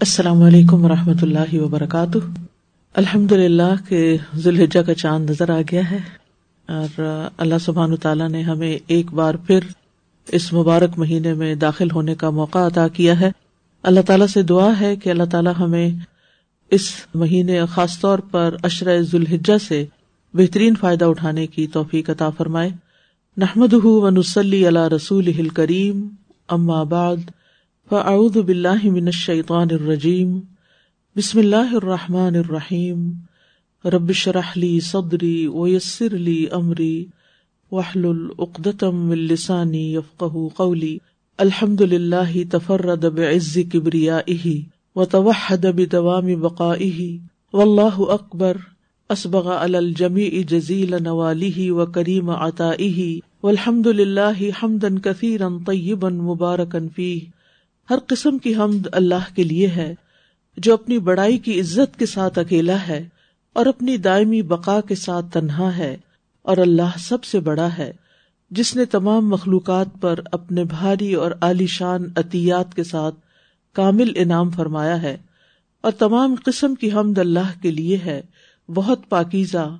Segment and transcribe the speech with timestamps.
[0.00, 2.18] السلام علیکم و رحمۃ اللہ وبرکاتہ۔
[2.94, 5.98] الحمد للہ کے ذوالحجہ کا چاند نظر آ گیا ہے
[6.68, 7.00] اور
[7.36, 9.58] اللہ سبحان تعالیٰ نے ہمیں ایک بار پھر
[10.28, 13.30] اس مبارک مہینے میں داخل ہونے کا موقع عطا کیا ہے۔
[13.82, 15.90] اللہ تعالیٰ سے دعا ہے کہ اللہ تعالیٰ ہمیں
[16.70, 19.86] اس مہینے خاص طور پر اشرۂ ذوالحجہ سے
[20.34, 22.70] بہترین فائدہ اٹھانے کی توفیق عطا فرمائے۔
[23.36, 26.08] نحمد و نسلی اللہ رسول کریم
[26.48, 27.16] ام آباد
[27.90, 30.40] فاعوذ باللہ من الشیطان الرجیم۔
[31.16, 33.10] بسم اللہ الرحمٰن الرحیم۔
[33.84, 37.06] رب شرح لی صدری ویسر لی امری۔
[37.72, 40.98] وحل العقدم السانی یفقہ قولی۔
[41.38, 44.50] الحمد للہ تفرد بعز کبریائه
[44.96, 47.16] وتوحد بدوام بقائه
[47.52, 48.56] واللہ اکبر۔
[49.08, 57.35] اسبغ علی الجمیع جزیل نوالیہ وکریم عطائه والحمد للہ حمدا کثیرا طیبا مبارکا فیہ۔
[57.90, 59.94] ہر قسم کی حمد اللہ کے لیے ہے،
[60.56, 63.08] جو اپنی بڑائی کی عزت کے ساتھ اکیلا ہے
[63.52, 65.96] اور اپنی دائمی بقا کے ساتھ تنہا ہے
[66.42, 67.92] اور اللہ سب سے بڑا ہے،
[68.50, 73.14] جس نے تمام مخلوقات پر اپنے بھاری اور عالی شان عطیات کے ساتھ
[73.72, 75.16] کامل انعام فرمایا ہے
[75.80, 78.22] اور تمام قسم کی حمد اللہ کے لیے ہے،
[78.68, 79.76] بہت پاکیزہ،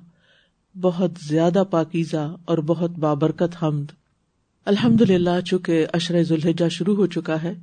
[0.81, 3.85] بہت زیادہ پاکیزہ اور بہت بابرکت حمد۔
[4.65, 7.53] الحمد للہ چونکہ اشر ذوالحجہ شروع ہو چکا ہے۔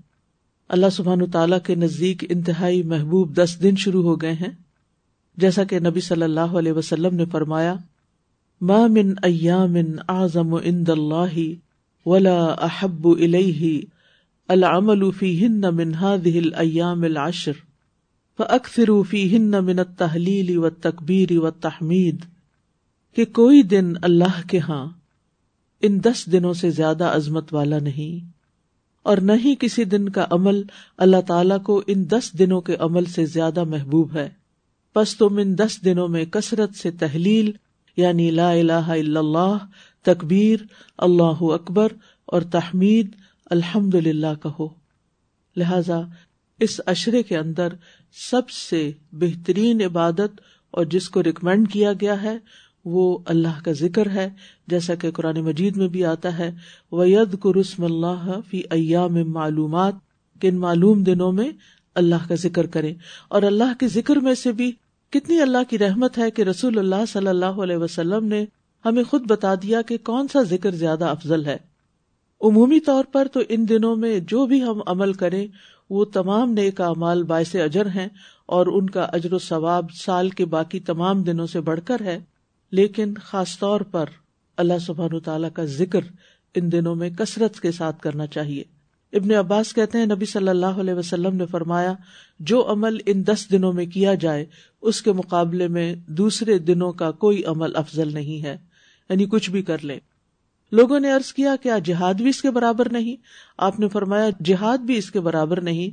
[0.68, 4.50] اللہ سبحان تعالیٰ کے نزدیک انتہائی محبوب دس دن شروع ہو گئے ہیں۔
[5.36, 7.74] جیسا کہ نبی صلی اللہ علیہ وسلم نے فرمایا،
[8.60, 9.76] ما من ایام
[10.08, 11.38] اعظم عند اللہ
[12.06, 13.80] ولا احب الیہ
[14.48, 17.52] العمل فیہن من هذه الایام العشر،
[18.36, 22.16] فاکثروا فیہن من التحلیل والتکبیر والتحمید۔
[23.16, 24.86] کہ کوئی دن اللہ کے ہاں
[25.82, 28.33] ان دس دنوں سے زیادہ عظمت والا نہیں۔
[29.04, 30.62] اور نہ ہی کسی دن کا عمل
[30.98, 34.28] اللہ تعالیٰ کو ان دس دنوں کے عمل سے زیادہ محبوب ہے۔
[34.96, 37.50] بس تم ان دس دنوں میں کثرت سے تحلیل
[37.96, 39.56] یعنی لا الہ الا اللہ،
[40.02, 40.58] تکبیر،
[40.98, 41.92] اللہ اکبر
[42.26, 43.14] اور تحمید
[43.50, 44.68] الحمد للہ کہو۔
[45.56, 46.00] لہذا
[46.60, 47.68] اس اشرے کے اندر
[48.30, 50.40] سب سے بہترین عبادت
[50.70, 52.38] اور جس کو ریکمینڈ کیا گیا ہے
[52.84, 54.30] وہ اللہ کا ذکر ہے،
[54.66, 56.50] جیسا کہ قرآن مجید میں بھی آتا ہے
[56.92, 59.94] وید قرسم اللہ فی ایام معلومات
[60.42, 61.50] کن معلوم دنوں میں
[61.94, 62.94] اللہ کا ذکر کرے
[63.28, 64.72] اور اللہ کے ذکر میں سے بھی
[65.10, 68.44] کتنی اللہ کی رحمت ہے کہ رسول اللہ صلی اللہ علیہ وسلم نے
[68.84, 71.56] ہمیں خود بتا دیا کہ کون سا ذکر زیادہ افضل ہے۔
[72.40, 75.46] عمومی طور پر تو ان دنوں میں جو بھی ہم عمل کریں،
[75.90, 78.08] وہ تمام نیک اعمال باعث اجر ہیں
[78.46, 82.18] اور ان کا اجر و ثواب سال کے باقی تمام دنوں سے بڑھ کر ہے۔
[82.70, 84.04] لیکن خاص طور پر
[84.56, 86.00] اللہ سبحان تعالیٰ کا ذکر
[86.54, 88.64] ان دنوں میں کثرت کے ساتھ کرنا چاہیے۔
[89.12, 91.94] ابن عباس کہتے ہیں، نبی صلی اللہ علیہ وسلم نے فرمایا،
[92.40, 94.44] جو عمل ان دس دنوں میں کیا جائے،
[94.82, 98.56] اس کے مقابلے میں دوسرے دنوں کا کوئی عمل افضل نہیں ہے۔
[99.10, 99.98] یعنی کچھ بھی کر لے
[100.72, 103.16] لوگوں نے ارض کیا کیا جہاد بھی اس کے برابر نہیں۔
[103.58, 105.90] آپ نے فرمایا، جہاد بھی اس کے برابر نہیں۔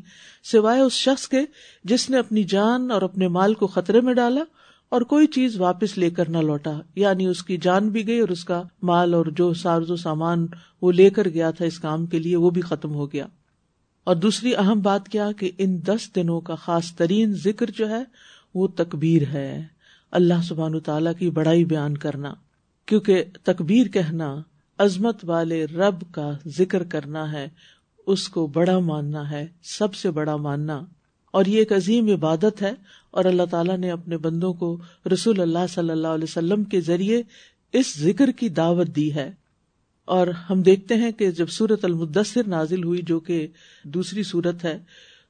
[0.52, 1.42] سوائے اس شخص کے،
[1.84, 4.42] جس نے اپنی جان اور اپنے مال کو خطرے میں ڈالا
[4.92, 8.30] اور کوئی چیز واپس لے کر نہ لوٹا یعنی اس کی جان بھی گئی اور
[8.30, 10.48] اس کا مال اور جو سارز و سامان
[10.82, 13.28] وہ لے کر گیا تھا اس کام کے لیے، وہ بھی ختم ہو گیا۔
[14.04, 18.04] اور دوسری اہم بات کیا کہ ان دس دنوں کا خاص ترین ذکر جو ہے،
[18.56, 19.64] وہ تکبیر ہے۔
[20.12, 22.34] اللہ سبحان تعالیٰ کی بڑائی بیان کرنا،
[22.86, 24.36] کیونکہ تکبیر کہنا،
[24.78, 27.48] عظمت والے رب کا ذکر کرنا ہے،
[28.08, 30.82] اس کو بڑا ماننا ہے، سب سے بڑا ماننا۔
[31.32, 32.72] اور یہ ایک عظیم عبادت ہے
[33.12, 34.78] اور اللہ تعالیٰ نے اپنے بندوں کو
[35.14, 37.24] رسول اللہ صلی اللہ علیہ وسلم کے ذریعے
[37.74, 39.32] اس ذکر کی دعوت دی ہے۔
[40.06, 43.48] اور ہم دیکھتے ہیں کہ جب سورت المدثر نازل ہوئی جو کہ
[43.84, 44.80] دوسری صورت ہے،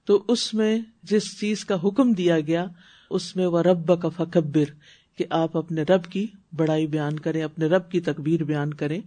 [0.05, 2.65] تو اس میں جس چیز کا حکم دیا گیا،
[3.09, 4.63] اس میں وہ رب کا فکبر
[5.17, 9.01] کہ آپ اپنے رب کی بڑائی بیان کریں، اپنے رب کی تکبیر بیان کریں۔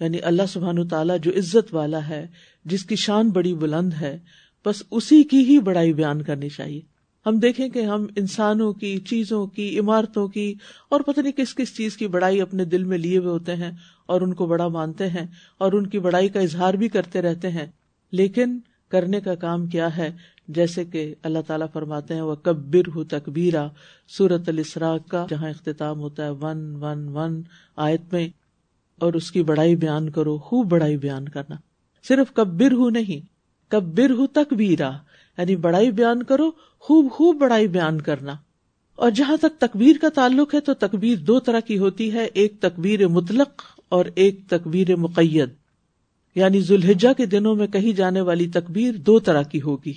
[0.00, 2.26] یعنی اللہ سبحان تعالیٰ جو عزت والا ہے،
[2.64, 4.18] جس کی شان بڑی بلند ہے
[4.66, 6.80] بس اسی کی ہی بڑائی بیان کرنی چاہیے۔
[7.26, 10.54] ہم دیکھیں کہ ہم انسانوں کی، چیزوں کی، عمارتوں کی
[10.88, 13.70] اور پتہ نہیں کس کس چیز کی بڑائی اپنے دل میں لیے ہوئے ہوتے ہیں
[14.06, 15.26] اور ان کو بڑا مانتے ہیں
[15.58, 17.66] اور ان کی بڑائی کا اظہار بھی کرتے رہتے ہیں۔
[18.12, 18.58] لیکن
[18.88, 20.10] کرنے کا کام کیا ہے؟
[20.48, 23.68] جیسے کہ اللہ تعالیٰ فرماتے ہیں وہ کبر ہو تکبیرا
[24.08, 27.42] سورت الاسرا کا جہاں اختتام ہوتا ہے، ون ون ون
[27.76, 28.28] آیت میں،
[28.98, 31.56] اور اس کی بڑائی بیان کرو، خوب بڑائی بیان کرنا۔
[32.08, 33.37] صرف کبر ہو نہیں
[33.68, 34.90] کبر ہو تکبیرا
[35.38, 38.32] یعنی بڑائی بیان کرو، خوب خوب بڑائی بیان کرنا۔
[38.96, 42.60] اور جہاں تک تکبیر کا تعلق ہے، تو تکبیر دو طرح کی ہوتی ہے، ایک
[42.60, 45.48] تکبیر مطلق اور ایک تکبیر مقید۔
[46.34, 49.92] یعنی ذوالحجہ کے دنوں میں کہی جانے والی تکبیر دو طرح کی ہوگی۔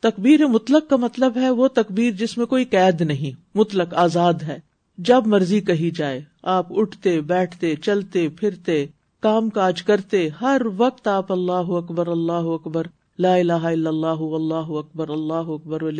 [0.00, 4.58] تکبیر مطلق کا مطلب ہے وہ تکبیر جس میں کوئی قید نہیں، مطلق آزاد ہے۔
[4.98, 8.86] جب مرضی کہی جائے، آپ اٹھتے، بیٹھتے، چلتے، پھرتے
[9.26, 12.86] کام کاج کرتے، ہر وقت آپ اللہ اکبر اللہ اکبر،
[13.18, 15.90] لا الہ الا اللہ اللہ اکبر اللہ اکبر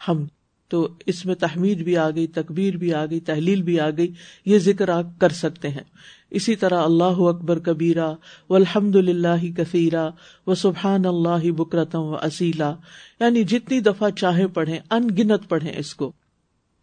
[0.00, 0.24] ہم
[0.70, 4.12] تو اس میں تحمید بھی آ گئی، تکبیر بھی آ گئی، تحلیل بھی آ گئی،
[4.46, 5.82] یہ ذکر آپ کر سکتے ہیں.
[6.30, 8.08] اسی طرح اللہ اکبر کبیرا
[8.50, 10.08] و الحمد للہ کثیرہ
[10.46, 12.72] و سبحان اللہ بکرتم و اسیلا
[13.20, 16.12] یعنی جتنی دفعہ چاہیں پڑھیں ان گنت پڑھیں اس کو.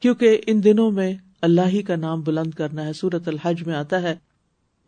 [0.03, 4.01] کیونکہ ان دنوں میں اللہ ہی کا نام بلند کرنا ہے سورت الحج میں آتا
[4.01, 4.15] ہے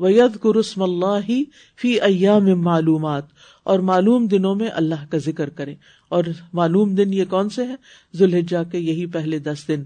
[0.02, 1.44] وید قرسم اللہ
[1.82, 3.24] فی ایام معلومات۔
[3.64, 5.76] اور معلوم دنوں میں اللہ کا ذکر کریں۔
[6.10, 7.76] اور معلوم دن یہ کون سے ہیں؟
[8.16, 9.84] ذوالحجا کے یہی پہلے دس دن۔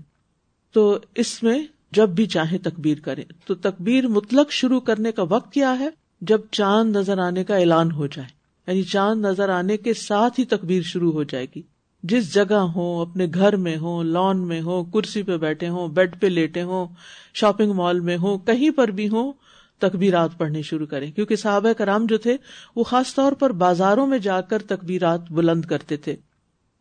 [0.73, 5.53] تو اس میں جب بھی چاہیں تکبیر کریں۔ تو تکبیر مطلق شروع کرنے کا وقت
[5.53, 5.89] کیا ہے؟
[6.21, 8.27] جب چاند نظر آنے کا اعلان ہو جائے۔
[8.67, 11.61] یعنی چاند نظر آنے کے ساتھ ہی تکبیر شروع ہو جائے گی۔
[12.03, 16.21] جس جگہ ہو اپنے گھر میں ہو لان میں ہو کرسی پہ بیٹھے ہوں، بیڈ
[16.21, 16.85] پہ لیٹے ہوں،
[17.33, 19.33] شاپنگ مال میں ہو کہیں پر بھی ہوں
[19.79, 22.37] تکبیرات پڑھنے شروع کریں، کیونکہ صحابہ کرام جو تھے،
[22.75, 26.15] وہ خاص طور پر بازاروں میں جا کر تکبیرات بلند کرتے تھے۔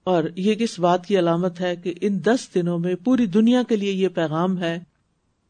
[0.05, 3.76] اور یہ کس بات کی علامت ہے کہ ان دس دنوں میں پوری دنیا کے
[3.76, 4.79] لیے یہ پیغام ہے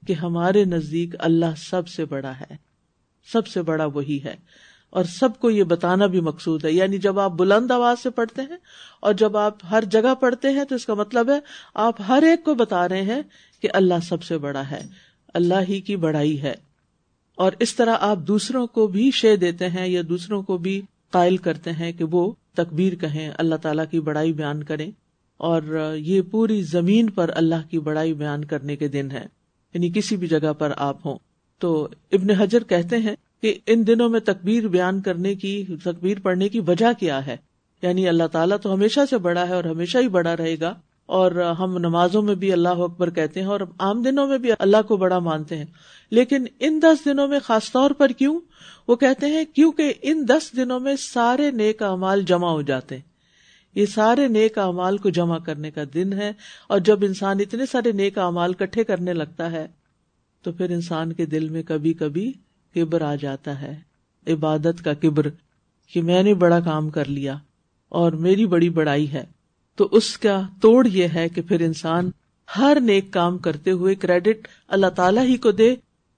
[0.07, 2.57] کہ ہمارے نزدیک اللہ سب سے بڑا ہے،
[3.33, 4.37] سب سے بڑا وہی ہے۔
[4.91, 8.43] اور سب کو یہ بتانا بھی مقصود ہے۔ یعنی جب آپ بلند آواز سے پڑھتے
[8.43, 8.57] ہیں
[9.01, 11.39] اور جب آپ ہر جگہ پڑھتے ہیں تو اس کا مطلب ہے
[11.75, 13.23] آپ ہر ایک کو بتا رہے ہیں
[13.63, 14.87] کہ اللہ سب سے بڑا ہے،
[15.35, 16.55] اللہ ہی کی بڑائی ہے۔
[17.37, 21.37] اور اس طرح آپ دوسروں کو بھی شے دیتے ہیں یا دوسروں کو بھی قائل
[21.37, 24.91] کرتے ہیں کہ وہ تکبیر کہیں، اللہ تعالیٰ کی بڑائی بیان کریں۔
[25.37, 29.27] اور یہ پوری زمین پر اللہ کی بڑائی بیان کرنے کے دن ہے
[29.75, 31.19] یعنی کسی بھی جگہ پر آپ ہوں۔
[31.59, 36.49] تو ابن حجر کہتے ہیں کہ ان دنوں میں تکبیر بیان کرنے کی، تکبیر پڑھنے
[36.49, 37.37] کی وجہ کیا ہے؟
[37.83, 40.75] یعنی اللہ تعالیٰ تو ہمیشہ سے بڑا ہے اور ہمیشہ ہی بڑا رہے گا۔
[41.07, 44.83] اور ہم نمازوں میں بھی اللہ اکبر کہتے ہیں اور عام دنوں میں بھی اللہ
[44.89, 45.65] کو بڑا مانتے ہیں۔
[46.11, 48.41] لیکن ان دس دنوں میں خاص طور پر کیوں؟
[48.89, 53.03] وہ کہتے ہیں کیونکہ ان دس دنوں میں سارے نیک امال جمع ہو جاتے ہیں۔
[53.75, 56.33] یہ سارے نیک امال کو جمع کرنے کا دن ہے
[56.69, 59.67] اور جب انسان اتنے سارے نیک امال کٹھے کرنے لگتا ہے
[60.43, 62.33] تو پھر انسان کے دل میں کبھی کبھی
[62.75, 63.81] کبر آ جاتا ہے۔
[64.27, 65.27] عبادت کا کبر
[65.93, 67.37] کہ میں نے بڑا کام کر لیا
[67.89, 69.34] اور میری بڑی بڑائی ہے۔
[69.77, 72.11] تو اس کا توڑ یہ ہے کہ پھر انسان
[72.57, 75.75] ہر نیک کام کرتے ہوئے کریڈٹ اللہ تعالیٰ ہی کو دے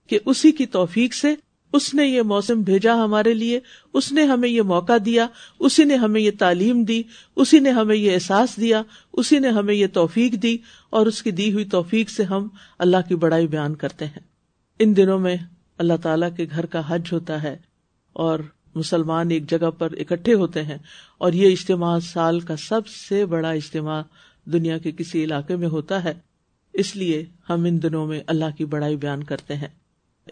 [0.07, 1.35] کہ اسی کی توفیق سے
[1.73, 3.61] اس نے یہ موسم بھیجا ہمارے لیے،
[3.93, 5.27] اس نے ہمیں یہ موقع دیا،
[5.59, 7.03] اسی نے ہمیں یہ تعلیم دی،
[7.37, 8.83] اسی نے ہمیں یہ احساس دیا،
[9.13, 10.57] اسی نے ہمیں یہ توفیق دی
[10.91, 12.49] اور اس کی دی ہوئی توفیق سے ہم
[12.79, 14.21] اللہ کی بڑائی بیان کرتے ہیں۔
[14.79, 15.37] ان دنوں میں
[15.79, 17.57] اللہ تعالیٰ کے گھر کا حج ہوتا ہے
[18.13, 18.39] اور
[18.77, 20.79] مسلمان ایک جگہ پر اکٹھے ہوتے ہیں
[21.19, 24.03] اور یہ اجتماع سال کا سب سے بڑا اجتماع
[24.45, 26.15] دنیا کے کسی علاقے میں ہوتا ہے۔
[26.73, 29.69] اس لیے ہم ان دنوں میں اللہ کی بڑائی بیان کرتے ہیں۔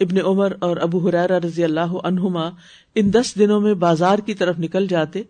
[0.00, 2.50] ابن عمر اور ابو حرار رضی اللہ عنہما
[2.94, 5.23] ان دس دنوں میں بازار کی طرف نکل جاتے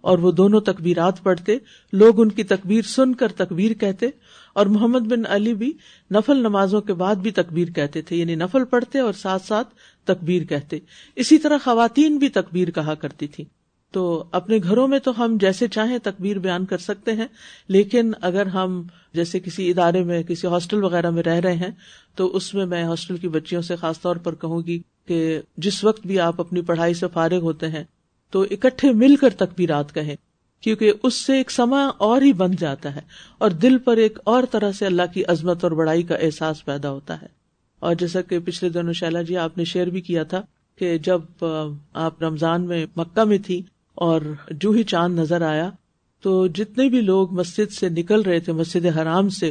[0.00, 1.56] اور وہ دونوں تکبیرات پڑھتے۔
[1.92, 4.06] لوگ ان کی تکبیر سن کر تکبیر کہتے
[4.54, 5.72] اور محمد بن علی بھی
[6.14, 9.74] نفل نمازوں کے بعد بھی تکبیر کہتے تھے یعنی نفل پڑھتے اور ساتھ ساتھ
[10.04, 10.78] تکبیر کہتے۔
[11.16, 13.44] اسی طرح خواتین بھی تکبیر کہا کرتی تھی
[13.90, 17.26] تو اپنے گھروں میں تو ہم جیسے چاہیں تکبیر بیان کر سکتے ہیں،
[17.68, 18.82] لیکن اگر ہم
[19.14, 21.70] جیسے کسی ادارے میں، کسی ہاسٹل وغیرہ میں رہ رہے ہیں،
[22.14, 25.84] تو اس میں میں ہاسٹل کی بچیوں سے خاص طور پر کہوں گی کہ جس
[25.84, 27.84] وقت بھی آپ اپنی پڑھائی سے فارغ ہوتے ہیں،
[28.30, 30.16] تو اکٹھے مل کر تکبیرات کہیں۔
[30.60, 33.00] کیونکہ اس سے ایک سما اور ہی بن جاتا ہے
[33.38, 36.90] اور دل پر ایک اور طرح سے اللہ کی عظمت اور بڑائی کا احساس پیدا
[36.90, 37.41] ہوتا ہے۔
[37.82, 40.42] اور جیسا کہ پچھلے دنوں شیلا جی آپ نے شیئر بھی کیا تھا
[40.78, 41.44] کہ جب
[41.92, 43.62] آپ رمضان میں مکہ میں تھی
[43.94, 44.20] اور
[44.50, 45.70] جو ہی چاند نظر آیا
[46.20, 49.50] تو جتنے بھی لوگ مسجد سے نکل رہے تھے، مسجد حرام سے،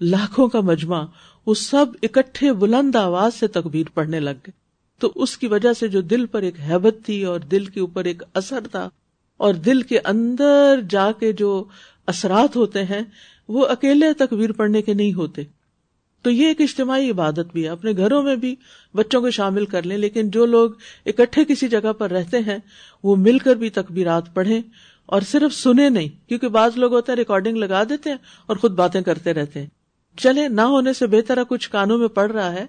[0.00, 1.02] لاکھوں کا مجمع،
[1.46, 4.50] وہ سب اکٹھے بلند آواز سے تکبیر پڑھنے لگ گئے۔
[4.98, 8.04] تو اس کی وجہ سے جو دل پر ایک حیبت تھی اور دل کے اوپر
[8.04, 8.88] ایک اثر تھا
[9.36, 11.64] اور دل کے اندر جا کے جو
[12.06, 13.02] اثرات ہوتے ہیں،
[13.48, 15.42] وہ اکیلے تکبیر پڑھنے کے نہیں ہوتے۔
[16.24, 18.54] تو یہ ایک اجتماعی عبادت بھی ہے، اپنے گھروں میں بھی
[18.94, 20.70] بچوں کو شامل کر لیں، لیکن جو لوگ
[21.06, 22.58] اکٹھے کسی جگہ پر رہتے ہیں،
[23.04, 24.60] وہ مل کر بھی تکبیرات پڑھیں
[25.08, 28.16] اور صرف سنے نہیں، کیونکہ بعض لوگ ہوتے ہیں ریکارڈنگ لگا دیتے ہیں
[28.48, 29.66] اور خود باتیں کرتے رہتے ہیں۔
[30.18, 32.66] چلے نہ ہونے سے بہتر کچھ کانوں میں پڑ رہا ہے،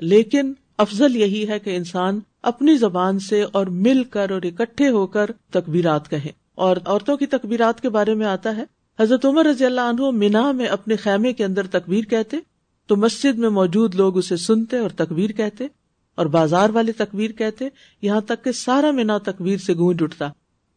[0.00, 5.06] لیکن افضل یہی ہے کہ انسان اپنی زبان سے اور مل کر اور اکٹھے ہو
[5.06, 8.64] کر تکبیرات کہیں اور عورتوں کی تکبیرات کے بارے میں آتا ہے،
[8.98, 12.36] حضرت عمر رضی اللہ عنہ مینا میں اپنے خیمے کے اندر تکبیر کہتے
[12.86, 15.66] تو مسجد میں موجود لوگ اسے سنتے اور تکبیر کہتے
[16.14, 17.68] اور بازار والے تکبیر کہتے،
[18.02, 20.26] یہاں تک کہ سارا مینا تکبیر سے گونج اٹھتا۔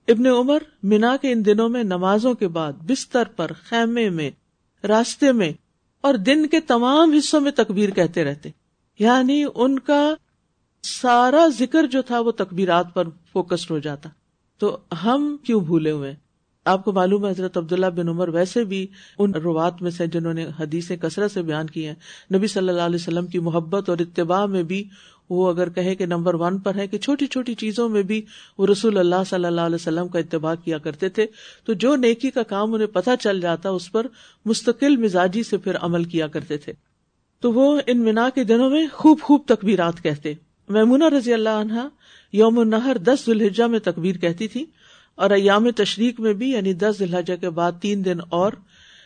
[0.07, 4.31] ابن عمر مینا کے ان دنوں میں نمازوں کے بعد بستر پر، خیمے میں،
[4.88, 5.53] راستے میں
[6.01, 8.50] اور دن کے تمام حصوں میں تکبیر کہتے رہتے۔
[9.00, 10.13] یعنی ان کا
[10.83, 14.09] سارا ذکر جو تھا وہ تکبیرات پر فوکسڈ ہو جاتا۔
[14.57, 16.15] تو ہم کیوں بھولے ہوئے؟
[16.65, 18.88] آپ کو معلوم ہے حضرت عبداللہ بن عمر ویسے بھی
[19.19, 21.95] ان روات میں سے جنہوں نے حدیثیں کثرت سے بیان کی ہیں۔
[22.34, 24.89] نبی صلی اللہ علیہ وسلم کی محبت اور اتباع میں بھی
[25.29, 28.22] وہ اگر کہے کہ نمبر ون پر ہے کہ چھوٹی چھوٹی چیزوں میں بھی
[28.57, 31.25] وہ رسول اللہ صلی اللہ علیہ وسلم کا اتباع کیا کرتے تھے۔
[31.65, 34.07] تو جو نیکی کا کام انہیں پتہ چل جاتا اس پر
[34.45, 36.74] مستقل مزاجی سے پھر عمل کیا کرتے تھے۔
[37.41, 40.34] تو وہ ان مینا کے دنوں میں خوب خوب تکبیرات کہتے۔
[40.69, 41.88] میمونہ رضی اللہ عنہ
[42.34, 44.65] یوم النہر دس ذوالحجہ میں تکبیر کہتی تھی۔
[45.15, 48.53] اور ایام تشریق میں بھی یعنی دس ذوالحجہ کے بعد تین دن اور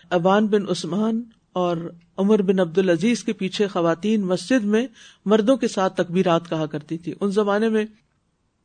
[0.10, 1.22] ابان بن عثمان
[1.54, 1.78] اور
[2.18, 4.88] عمر بن عبد العزیز کے پیچھے خواتین مسجد میں
[5.26, 7.86] مردوں کے ساتھ تکبیرات کہا کرتی تھی۔ ان زمانے میں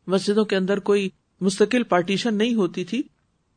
[0.06, 1.08] مسجدوں کے اندر کوئی
[1.40, 3.02] مستقل پارٹیشن نہیں ہوتی تھی۔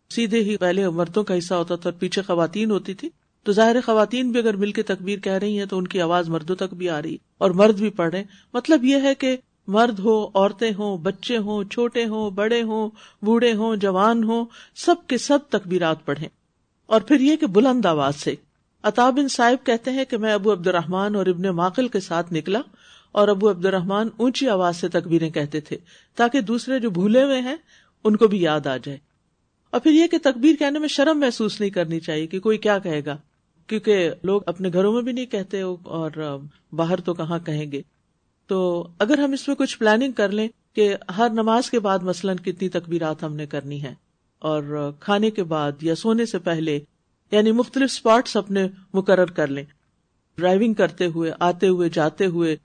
[0.09, 3.09] سیدھے ہی پہلے مردوں کا حصہ ہوتا تھا اور پیچھے خواتین ہوتی تھی۔
[3.43, 6.29] تو ظاہر خواتین بھی اگر مل کے تکبیر کہہ رہی ہیں تو ان کی آواز
[6.29, 9.37] مردوں تک بھی آ رہی اور مرد بھی پڑھ رہے مطلب یہ ہے کہ
[9.67, 12.89] مرد ہو، عورتیں ہوں، بچے ہوں، چھوٹے ہوں، بڑے ہوں،
[13.21, 14.45] بوڑھے ہوں، جوان ہوں،
[14.75, 16.29] سب کے سب تکبیرات پڑھیں۔
[16.85, 18.35] اور پھر یہ کہ بلند آواز سے۔
[18.97, 22.61] بن صاحب کہتے ہیں کہ میں ابو عبد الرحمان اور ابن ماقل کے ساتھ نکلا
[23.11, 25.77] اور ابو عبد الرحمان اونچی آواز سے تکبیریں کہتے تھے
[26.15, 27.55] تاکہ دوسرے جو بھولے ہوئے ہیں،
[28.03, 28.97] ان کو بھی یاد آ جائے۔
[29.71, 32.79] اور پھر یہ کہ تکبیر کہنے میں شرم محسوس نہیں کرنی چاہیے کہ کوئی کیا
[32.79, 33.17] کہے گا،
[33.67, 36.39] کیونکہ لوگ اپنے گھروں میں بھی نہیں کہتے اور
[36.71, 37.81] باہر تو کہاں کہیں گے۔
[38.47, 42.37] تو اگر ہم اس میں کچھ پلاننگ کر لیں کہ ہر نماز کے بعد مثلاً
[42.37, 43.93] کتنی تکبیرات ہم نے کرنی ہے
[44.39, 46.79] اور کھانے کے بعد یا سونے سے پہلے
[47.31, 49.63] یعنی مختلف اسپاٹس اپنے مقرر کر لیں۔
[50.37, 52.57] ڈرائیونگ کرتے ہوئے، آتے ہوئے، جاتے ہوئے،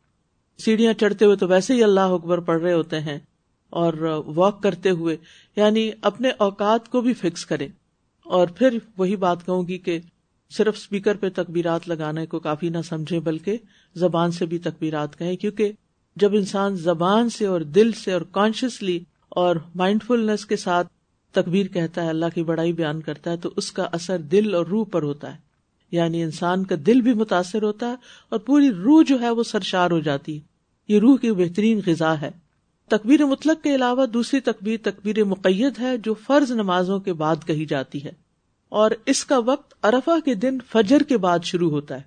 [0.58, 3.18] سیڑھیاں چڑھتے ہوئے تو ویسے ہی اللہ اکبر پڑھ رہے ہوتے ہیں۔
[3.70, 3.92] اور
[4.26, 5.16] واک کرتے ہوئے
[5.56, 7.68] یعنی اپنے اوقات کو بھی فکس کریں۔
[8.24, 10.00] اور پھر وہی بات کہوں گی کہ
[10.52, 13.58] صرف اسپیکر پہ تکبیرات لگانے کو کافی نہ سمجھے بلکہ
[13.94, 15.72] زبان سے بھی تکبیرات کہیں، کیونکہ
[16.16, 20.88] جب انسان زبان سے اور دل سے اور کانشیسلی اور مائنڈ فلنس کے ساتھ
[21.32, 24.66] تکبیر کہتا ہے، اللہ کی بڑائی بیان کرتا ہے، تو اس کا اثر دل اور
[24.66, 25.38] روح پر ہوتا ہے۔
[25.90, 27.94] یعنی انسان کا دل بھی متاثر ہوتا ہے
[28.28, 30.40] اور پوری روح جو ہے وہ سرشار ہو جاتی۔ ہے
[30.88, 32.30] یہ روح کی بہترین غذا ہے۔
[32.88, 37.64] تکبیر مطلق کے علاوہ دوسری تکبیر تکبیر مقید ہے، جو فرض نمازوں کے بعد کہی
[37.64, 38.12] جاتی ہے۔
[38.72, 42.02] اور اس کا وقت ارفا کے دن فجر کے بعد شروع ہوتا ہے۔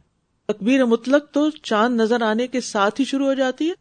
[0.45, 3.73] تکبیر مطلق تو چاند نظر آنے کے ساتھ ہی شروع ہو جاتی ہے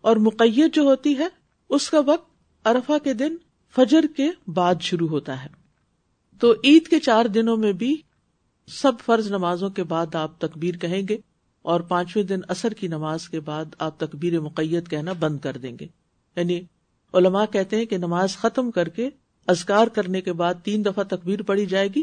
[0.00, 1.28] اور مقید جو ہوتی ہے،
[1.68, 2.30] اس کا وقت
[2.66, 3.36] ارفا کے دن
[3.74, 5.48] فجر کے بعد شروع ہوتا ہے۔
[6.40, 7.96] تو عید کے چار دنوں میں بھی
[8.68, 11.16] سب فرض نمازوں کے بعد آپ تکبیر کہیں گے
[11.62, 15.76] اور پانچویں دن اثر کی نماز کے بعد آپ تکبیر مقید کہنا بند کر دیں
[15.80, 15.86] گے۔
[16.36, 16.60] یعنی
[17.14, 19.10] علماء کہتے ہیں کہ نماز ختم کر کے
[19.46, 22.02] ازکار کرنے کے بعد تین دفعہ تکبیر پڑی جائے گی،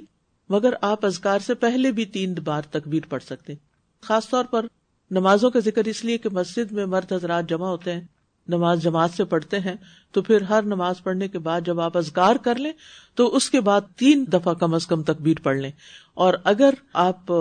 [0.49, 3.53] مگر آپ ازکار سے پہلے بھی تین بار تکبیر پڑھ سکتے
[4.01, 4.65] خاص طور پر
[5.11, 8.01] نمازوں کا ذکر اس لیے کہ مسجد میں مرد حضرات جمع ہوتے ہیں،
[8.47, 9.75] نماز جماعت سے پڑھتے ہیں،
[10.11, 12.71] تو پھر ہر نماز پڑھنے کے بعد جب آپ ازگار کر لیں،
[13.15, 15.71] تو اس کے بعد تین دفعہ کم از کم تکبیر پڑھ لیں۔
[16.13, 17.31] اور اگر آپ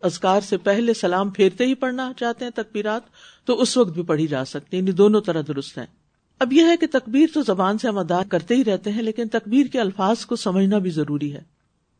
[0.00, 3.02] ازکار سے پہلے سلام پھیرتے ہی پڑھنا چاہتے ہیں تکبیرات،
[3.44, 5.86] تو اس وقت بھی پڑھی جا سکتی یعنی دونوں طرح درست ہیں۔
[6.38, 9.28] اب یہ ہے کہ تکبیر تو زبان سے ہم ادا کرتے ہی رہتے ہیں، لیکن
[9.28, 11.40] تکبیر کے الفاظ کو سمجھنا بھی ضروری ہے۔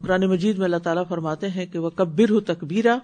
[0.02, 2.98] قرآن مجید میں اللہ تعالیٰ فرماتے ہیں کہ وہ کبر ہو تکبیرہ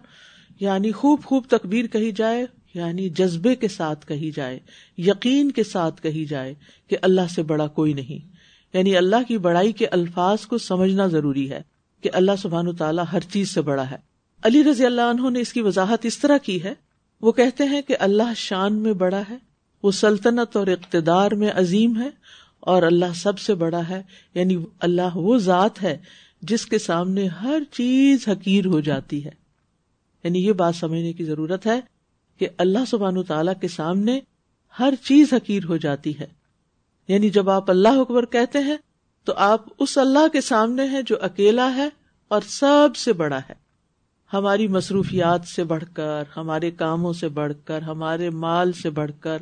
[0.61, 4.59] یعنی خوب خوب تکبیر کہی جائے یعنی جذبے کے ساتھ کہی جائے،
[4.99, 6.55] یقین کے ساتھ کہی جائے
[6.89, 8.35] کہ اللہ سے بڑا کوئی نہیں۔
[8.75, 11.63] یعنی اللہ کی بڑائی کے الفاظ کو سمجھنا ضروری ہے
[12.01, 13.97] کہ اللہ سبحان تعالیٰ ہر چیز سے بڑا ہے۔
[14.43, 16.75] علی رضی اللہ عنہ نے اس کی وضاحت اس طرح کی ہے۔
[17.21, 19.54] وہ کہتے ہیں کہ اللہ شان میں بڑا ہے
[19.85, 22.09] وہ سلطنت اور اقتدار میں عظیم ہے
[22.61, 24.03] اور اللہ سب سے بڑا ہے
[24.35, 25.99] یعنی اللہ وہ ذات ہے
[26.43, 29.31] جس کے سامنے ہر چیز حقیر ہو جاتی ہے۔
[30.25, 31.81] یعنی یہ بات سمجھنے کی ضرورت ہے
[32.39, 34.21] کہ اللہ سبحان تعالی کے سامنے
[34.79, 36.27] ہر چیز حقیر ہو جاتی ہے۔
[37.09, 38.77] یعنی جب آپ اللہ اکبر کہتے ہیں
[39.25, 41.89] تو آپ اس اللہ کے سامنے ہیں جو اکیلا ہے
[42.29, 43.55] اور سب سے بڑا ہے۔
[44.33, 49.39] ہماری مصروفیات سے بڑھ کر، ہمارے کاموں سے بڑھ کر، ہمارے مال سے بڑھ کر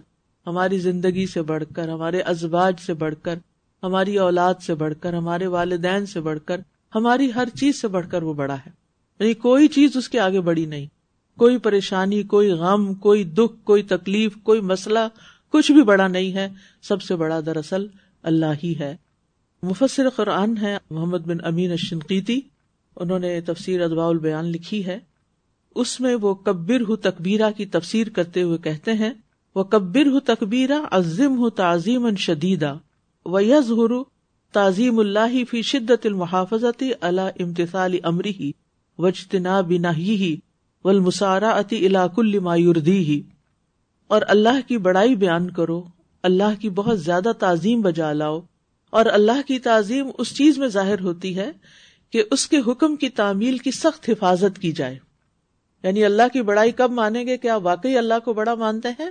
[0.46, 3.34] ہماری زندگی سے بڑھ کر، ہمارے ازباج سے بڑھ کر،
[3.82, 6.60] ہماری اولاد سے بڑھ کر، ہمارے والدین سے بڑھ کر،
[6.94, 8.70] ہماری ہر چیز سے بڑھ کر وہ بڑا ہے۔
[9.20, 10.86] یعنی کوئی چیز اس کے آگے بڑی نہیں۔
[11.38, 14.98] کوئی پریشانی، کوئی غم، کوئی دکھ، کوئی تکلیف، کوئی مسئلہ،
[15.50, 16.48] کچھ بھی بڑا نہیں ہے۔
[16.82, 17.86] سب سے بڑا دراصل
[18.22, 18.96] اللہ ہی ہے۔
[19.62, 22.40] مفسر قرآن ہے محمد بن امین اشنقیتی
[22.96, 24.98] انہوں نے تفسیر ادبا البیان لکھی ہے۔
[25.74, 29.10] اس میں وہ کبر ہو تقبیرہ کی تفسیر کرتے ہوئے کہتے ہیں
[29.54, 32.76] وہ کبر ہو تقبیرہ عظم ہو تعظیم شدیدہ
[33.24, 33.72] و یز
[34.52, 38.52] تعظیم اللہ فی شدت المحافظت اللہ امتسال امری
[38.98, 40.36] وجتنا بنا ہی
[40.84, 43.22] ولمسارا اتی علاق المایوردی ہی
[44.08, 45.84] اور اللہ کی بڑائی بیان کرو،
[46.22, 48.40] اللہ کی بہت زیادہ تعظیم بجا لاؤ۔
[48.90, 51.50] اور اللہ کی تعظیم اس چیز میں ظاہر ہوتی ہے
[52.10, 54.98] کہ اس کے حکم کی تعمیل کی سخت حفاظت کی جائے۔
[55.82, 59.10] یعنی اللہ کی بڑائی کب مانیں گے؟ کہ آپ واقعی اللہ کو بڑا مانتے ہیں؟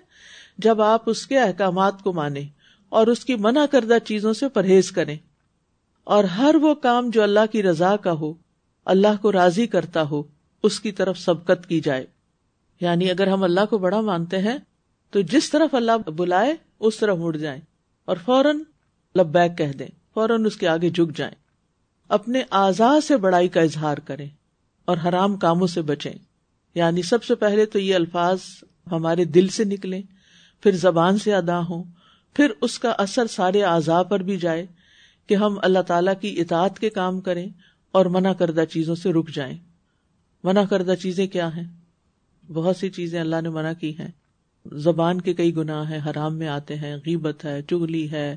[0.57, 2.47] جب آپ اس کے احکامات کو مانیں
[2.89, 5.17] اور اس کی منع کردہ چیزوں سے پرہیز کریں
[6.03, 8.33] اور ہر وہ کام جو اللہ کی رضا کا ہو،
[8.85, 10.23] اللہ کو راضی کرتا ہو،
[10.63, 12.05] اس کی طرف سبقت کی جائے۔
[12.81, 14.57] یعنی اگر ہم اللہ کو بڑا مانتے ہیں،
[15.11, 17.61] تو جس طرف اللہ بلائے، اس طرف مڑ جائیں
[18.05, 18.59] اور فوراً
[19.15, 21.35] لبیک کہہ دیں، فوراً اس کے آگے جھک جائیں۔
[22.09, 24.29] اپنے آزاد سے بڑائی کا اظہار کریں
[24.85, 26.13] اور حرام کاموں سے بچیں۔
[26.75, 28.39] یعنی سب سے پہلے تو یہ الفاظ
[28.91, 30.01] ہمارے دل سے نکلیں،
[30.63, 31.83] پھر زبان سے ادا ہوں،
[32.33, 34.65] پھر اس کا اثر سارے اعضاء پر بھی جائے
[35.27, 37.49] کہ ہم اللہ تعالی کی اطاعت کے کام کریں
[37.91, 39.57] اور منع کردہ چیزوں سے رک جائیں۔
[40.43, 41.67] منع کردہ چیزیں کیا ہیں؟
[42.51, 44.11] بہت سی چیزیں اللہ نے منع کی ہیں۔
[44.71, 48.35] زبان کے کئی گناہ ہیں، حرام میں آتے ہیں، غیبت ہے، چگلی ہے،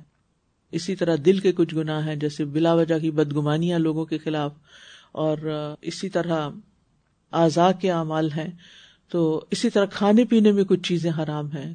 [0.73, 4.53] اسی طرح دل کے کچھ گناہ ہیں، جیسے بلا وجہ کی بدگمانیاں لوگوں کے خلاف
[5.13, 5.37] اور
[5.83, 6.49] اسی طرح
[7.35, 8.51] اعضاء کے اعمال ہیں،
[9.09, 11.75] تو اسی طرح کھانے پینے میں کچھ چیزیں حرام ہیں،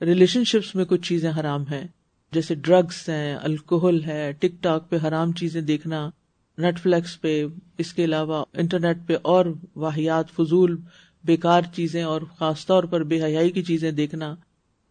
[0.00, 1.86] ریلیشن شپس میں کچھ چیزیں حرام ہیں،
[2.32, 6.10] جیسے ڈرگس ہیں، الکوہل ہے، ٹک ٹاک پہ حرام چیزیں دیکھنا،
[6.58, 7.44] نیٹ فلیکس پہ،
[7.78, 9.46] اس کے علاوہ انٹرنیٹ پہ اور
[9.76, 10.76] واحیات، فضول
[11.24, 14.34] بیکار چیزیں اور خاص طور پر بے حیائی کی چیزیں دیکھنا۔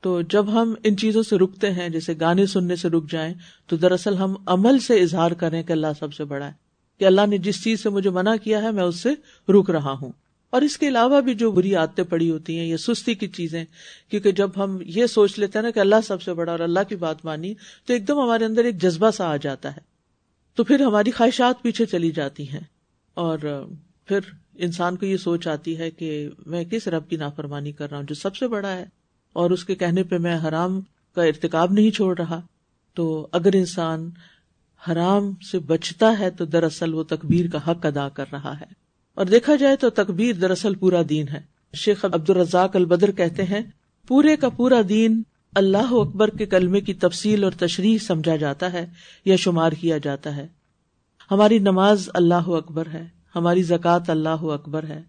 [0.02, 3.34] تو جب ہم ان چیزوں سے رکتے ہیں، جیسے گانے سننے سے رک جائیں،
[3.68, 6.65] تو دراصل ہم عمل سے اظہار کریں کہ اللہ سب سے بڑا ہے۔
[7.00, 9.10] کہ اللہ نے جس چیز سے مجھے منع کیا ہے میں اس سے
[9.52, 10.12] رک رہا ہوں۔
[10.50, 13.66] اور اس کے علاوہ بھی جو بری عادتیں پڑی ہوتی ہیں یا سستی کی چیزیں،
[14.10, 16.80] کیونکہ جب ہم یہ سوچ لیتے ہیں نا کہ اللہ سب سے بڑا اور اللہ
[16.90, 17.54] کی بات مانی،
[17.86, 19.82] تو ایک دم ہمارے اندر ایک جذبہ سا آ جاتا ہے۔
[20.56, 22.60] تو پھر ہماری خواہشات پیچھے چلی جاتی ہیں۔
[23.14, 23.68] اور
[24.06, 24.20] پھر
[24.54, 28.06] انسان کو یہ سوچ آتی ہے کہ میں کس رب کی نافرمانی کر رہا ہوں
[28.10, 28.86] جو سب سے بڑا ہے،
[29.34, 30.82] اور اس کے کہنے پہ میں حرام
[31.16, 32.42] کا ارتکاب نہیں چھوڑ رہا۔
[32.94, 34.10] تو اگر انسان
[34.92, 38.66] حرام سے بچتا ہے تو دراصل وہ تکبیر کا حق ادا کر رہا ہے۔
[39.16, 41.40] اور دیکھا جائے تو تکبیر دراصل پورا دین ہے۔
[41.74, 43.62] شیخ عبد الرزاق البدر کہتے ہیں،
[44.08, 45.24] پورے کا پورا دین
[45.56, 48.86] اللہ اکبر کے کلمے کی تفصیل اور تشریح سمجھا جاتا ہے
[49.26, 50.48] یا شمار کیا جاتا ہے۔
[51.32, 55.02] ہماری نماز اللہ اکبر ہے، ہماری زکوٰۃ اللہ اکبر ہے۔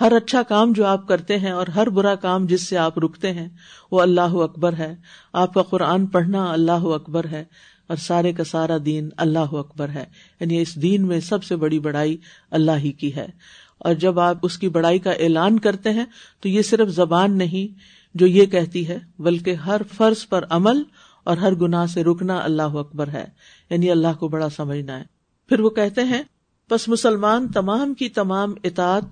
[0.00, 3.32] ہر اچھا کام جو آپ کرتے ہیں اور ہر برا کام جس سے آپ رکتے
[3.32, 3.48] ہیں،
[3.90, 4.94] وہ اللہ اکبر ہے۔
[5.32, 7.44] آپ کا قرآن پڑھنا اللہ اکبر ہے۔
[7.90, 10.04] اور سارے کا سارا دین اللہ اکبر ہے۔
[10.40, 12.16] یعنی اس دین میں سب سے بڑی بڑائی
[12.50, 13.26] اللہ ہی کی ہے۔
[13.78, 16.04] اور جب آپ اس کی بڑائی کا اعلان کرتے ہیں
[16.40, 17.78] تو یہ صرف زبان نہیں
[18.14, 20.82] جو یہ کہتی ہے، بلکہ ہر فرض پر عمل
[21.24, 23.24] اور ہر گناہ سے رکنا اللہ اکبر ہے۔
[23.70, 25.04] یعنی اللہ کو بڑا سمجھنا ہے۔
[25.48, 26.22] پھر وہ کہتے ہیں،
[26.70, 29.04] بس مسلمان تمام کی تمام اطاعت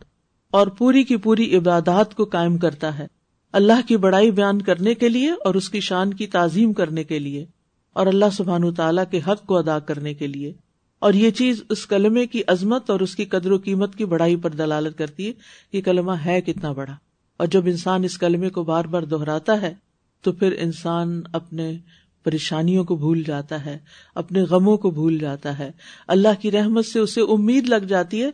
[0.50, 3.06] اور پوری کی پوری عبادات کو قائم کرتا ہے۔
[3.52, 7.18] اللہ کی بڑائی بیان کرنے کے لیے اور اس کی شان کی تعظیم کرنے کے
[7.18, 7.46] لیے۔
[7.92, 10.52] اور اللہ سبحان تعالیٰ کے حق کو ادا کرنے کے لیے۔
[10.98, 14.36] اور یہ چیز اس کلمے کی عظمت اور اس کی قدر و قیمت کی بڑائی
[14.36, 15.32] پر دلالت کرتی ہے۔
[15.72, 16.92] کہ کلمہ ہے کتنا بڑا۔
[17.36, 19.74] اور جب انسان اس کلمے کو بار بار دہراتا ہے،
[20.22, 21.76] تو پھر انسان اپنے
[22.24, 23.78] پریشانیوں کو بھول جاتا ہے،
[24.14, 25.70] اپنے غموں کو بھول جاتا ہے۔
[26.06, 28.30] اللہ کی رحمت سے اسے امید لگ جاتی ہے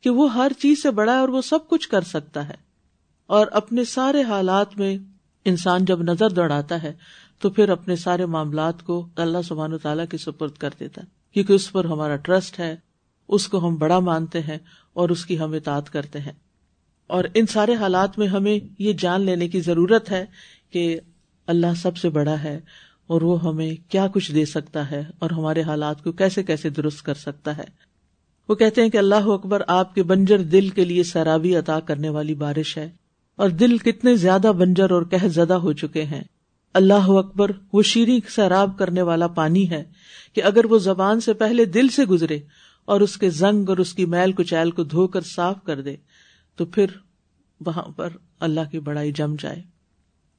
[0.00, 2.54] کہ وہ ہر چیز سے بڑا ہے اور وہ سب کچھ کر سکتا ہے۔
[3.26, 4.98] اور اپنے سارے حالات میں
[5.44, 6.92] انسان جب نظر دوڑاتا ہے
[7.38, 11.06] تو پھر اپنے سارے معاملات کو اللہ سبحان و تعالیٰ کی سپرد کر دیتا ہے،
[11.32, 12.76] کیونکہ اس پر ہمارا ٹرسٹ ہے،
[13.28, 14.58] اس کو ہم بڑا مانتے ہیں
[14.92, 16.32] اور اس کی ہم اطاعت کرتے ہیں۔
[17.06, 20.24] اور ان سارے حالات میں ہمیں یہ جان لینے کی ضرورت ہے
[20.70, 21.00] کہ
[21.46, 22.60] اللہ سب سے بڑا ہے
[23.06, 27.02] اور وہ ہمیں کیا کچھ دے سکتا ہے اور ہمارے حالات کو کیسے کیسے درست
[27.02, 27.64] کر سکتا ہے۔
[28.48, 32.08] وہ کہتے ہیں کہ اللہ اکبر آپ کے بنجر دل کے لیے سیرابی عطا کرنے
[32.08, 32.90] والی بارش ہے
[33.36, 36.24] اور دل کتنے زیادہ بنجر اور کہ زدہ ہو چکے ہیں۔
[36.74, 39.84] اللہ اکبر، وہ شیریں سیراب کرنے والا پانی ہے
[40.32, 42.38] کہ اگر وہ زبان سے پہلے دل سے گزرے
[42.84, 45.96] اور اس کے زنگ اور اس کی میل کچیل کو دھو کر صاف کر دے،
[46.56, 46.86] تو پھر
[47.60, 48.08] وہاں پر
[48.40, 49.62] اللہ کی بڑائی جم جائے۔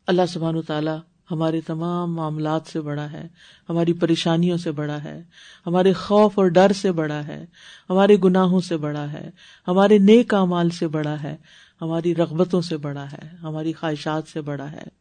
[0.07, 0.97] اللہ سبحان و تعالیٰ
[1.31, 3.27] ہمارے تمام معاملات سے بڑا ہے،
[3.69, 5.23] ہماری پریشانیوں سے بڑا ہے،
[5.67, 7.45] ہمارے خوف اور ڈر سے بڑا ہے،
[7.89, 9.29] ہمارے گناہوں سے بڑا ہے،
[9.67, 11.35] ہمارے نیک امال سے بڑا ہے،
[11.81, 14.98] ہماری رغبتوں سے بڑا ہے، ہماری خواہشات سے بڑا ہے۔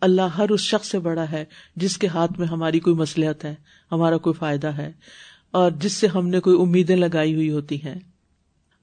[0.00, 1.44] اللہ ہر اس شخص سے بڑا ہے
[1.76, 3.54] جس کے ہاتھ میں ہماری کوئی مسلحت ہے،
[3.92, 4.92] ہمارا کوئی فائدہ ہے،
[5.50, 7.98] اور جس سے ہم نے کوئی امیدیں لگائی ہوئی ہوتی ہیں۔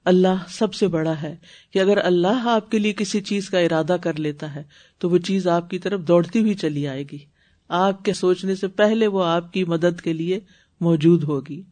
[0.04, 1.36] اللہ سب سے بڑا ہے
[1.72, 4.62] کہ اگر اللہ آپ کے لیے کسی چیز کا ارادہ کر لیتا ہے،
[4.98, 7.18] تو وہ چیز آپ کی طرف دوڑتی ہوئی چلی آئے گی۔
[7.68, 10.40] آپ کے سوچنے سے پہلے وہ آپ کی مدد کے لیے
[10.80, 11.62] موجود ہوگی۔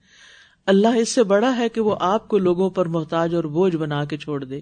[0.67, 4.05] اللہ اس سے بڑا ہے کہ وہ آپ کو لوگوں پر محتاج اور بوجھ بنا
[4.05, 4.61] کے چھوڑ دے۔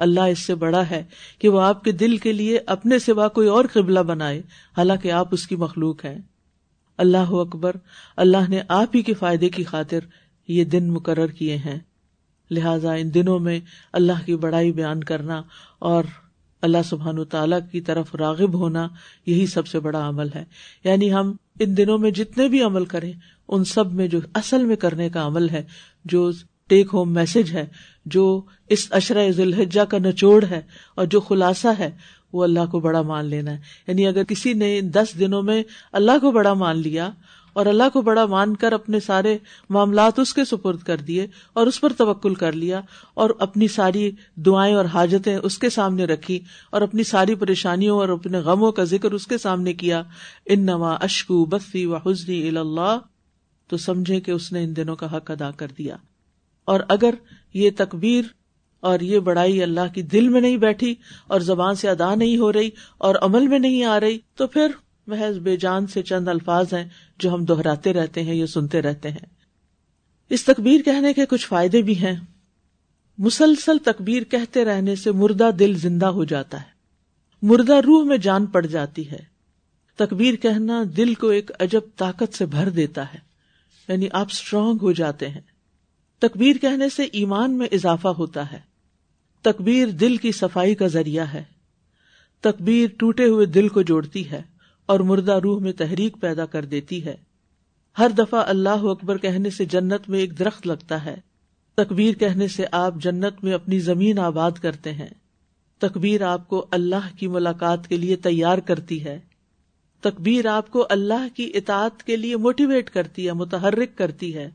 [0.00, 1.04] اللہ اس سے بڑا ہے
[1.38, 4.42] کہ وہ آپ کے دل کے لیے اپنے سوا کوئی اور قبلہ بنائے،
[4.76, 6.18] حالانکہ آپ اس کی مخلوق ہیں۔
[6.98, 7.76] اللہ اکبر،
[8.16, 9.98] اللہ نے آپ ہی کے فائدے کی خاطر
[10.48, 11.78] یہ دن مقرر کیے ہیں۔
[12.50, 13.60] لہذا ان دنوں میں
[13.92, 15.42] اللہ کی بڑائی بیان کرنا
[15.78, 16.04] اور
[16.62, 18.88] اللہ سبحان و تعالی کی طرف راغب ہونا
[19.26, 20.44] یہی سب سے بڑا عمل ہے۔
[20.84, 23.12] یعنی ہم ان دنوں میں جتنے بھی عمل کریں،
[23.48, 25.62] ان سب میں جو اصل میں کرنے کا عمل ہے،
[26.04, 26.30] جو
[26.70, 27.66] ٹیک ہوم میسج ہے،
[28.06, 30.60] جو اس اشرۂ ذوالحجہ کا نچوڑ ہے
[30.94, 31.90] اور جو خلاصہ ہے،
[32.32, 36.18] وہ اللہ کو بڑا مان لینا ہے۔ یعنی اگر کسی نے دس دنوں میں اللہ
[36.20, 37.08] کو بڑا مان لیا
[37.52, 39.38] اور اللہ کو بڑا مان کر اپنے سارے
[39.70, 42.80] معاملات اس کے سپرد کر دیے اور اس پر توکل کر لیا
[43.14, 46.38] اور اپنی ساری دعائیں اور حاجتیں اس کے سامنے رکھی
[46.70, 50.02] اور اپنی ساری پریشانیوں اور اپنے غموں کا ذکر اس کے سامنے کیا
[50.46, 52.98] ان نوا اشکو بفی و حسنی اللہ،
[53.68, 55.96] تو سمجھے کہ اس نے ان دنوں کا حق ادا کر دیا۔
[56.70, 57.14] اور اگر
[57.54, 58.22] یہ تکبیر
[58.80, 60.94] اور یہ بڑائی اللہ کی دل میں نہیں بیٹھی
[61.26, 64.66] اور زبان سے ادا نہیں ہو رہی اور عمل میں نہیں آ رہی، تو پھر
[65.06, 69.10] محض بے جان سے چند الفاظ ہیں جو ہم دہراتے رہتے ہیں یا سنتے رہتے
[69.10, 69.26] ہیں۔
[70.30, 72.16] اس تکبیر کہنے کے کچھ فائدے بھی ہیں۔
[73.18, 76.70] مسلسل تکبیر کہتے رہنے سے مردہ دل زندہ ہو جاتا ہے۔
[77.42, 79.30] مردہ روح میں جان پڑ جاتی ہے۔
[79.96, 83.18] تکبیر کہنا دل کو ایک عجب طاقت سے بھر دیتا ہے
[83.88, 85.40] یعنی آپ اسٹرانگ ہو جاتے ہیں۔
[86.20, 88.60] تکبیر کہنے سے ایمان میں اضافہ ہوتا ہے۔
[89.42, 91.42] تکبیر دل کی صفائی کا ذریعہ ہے۔
[92.40, 94.42] تکبیر ٹوٹے ہوئے دل کو جوڑتی ہے
[94.86, 97.16] اور مردہ روح میں تحریک پیدا کر دیتی ہے۔
[97.98, 101.16] ہر دفعہ اللہ اکبر کہنے سے جنت میں ایک درخت لگتا ہے۔
[101.74, 105.08] تکبیر کہنے سے آپ جنت میں اپنی زمین آباد کرتے ہیں۔
[105.78, 109.20] تکبیر آپ کو اللہ کی ملاقات کے لیے تیار کرتی ہے۔
[110.00, 114.50] تکبیر آپ کو اللہ کی اطاعت کے لیے موٹیویٹ کرتی ہے، متحرک کرتی ہے۔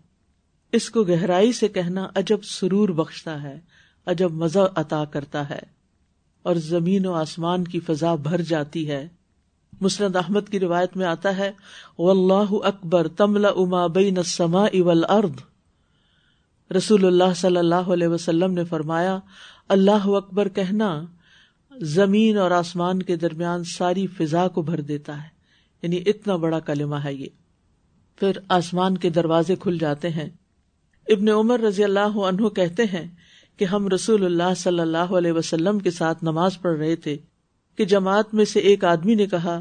[0.76, 3.60] اس کو گہرائی سے کہنا عجب سرور بخشتا ہے،
[4.06, 5.60] عجب مزہ عطا کرتا ہے،
[6.44, 9.08] اور زمین و آسمان کی فضا بھر جاتی ہے۔
[9.82, 11.52] مسرد احمد کی روایت میں آتا ہے،
[12.00, 15.42] واللہ اکبر تملا اما بین السماء والارض
[16.76, 19.20] رسول اللہ صلی اللہ علیہ وسلم نے فرمایا،
[19.70, 21.06] اللہ اکبر کہنا،
[21.82, 25.28] زمین اور آسمان کے درمیان ساری فضا کو بھر دیتا ہے۔
[25.82, 27.28] یعنی اتنا بڑا کلمہ ہے یہ۔
[28.16, 30.30] پھر آسمان کے دروازے کھل جاتے ہیں۔
[31.08, 33.08] ابن عمر رضی اللہ عنہ کہتے ہیں
[33.58, 37.18] کہ ہم رسول اللہ صلی اللہ علیہ وسلم کے ساتھ نماز پڑھ رہے تھے
[37.76, 39.60] کہ جماعت میں سے ایک آدمی نے کہا،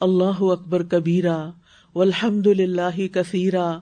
[0.00, 1.50] اللہ اکبر کبیرا
[1.94, 3.78] و الحمد للہ کثیرا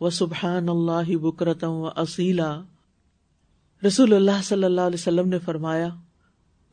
[0.00, 2.60] و سبحان اللہ بکرتم و اصیلا
[3.86, 5.88] رسول اللہ صلی اللہ علیہ وسلم نے فرمایا،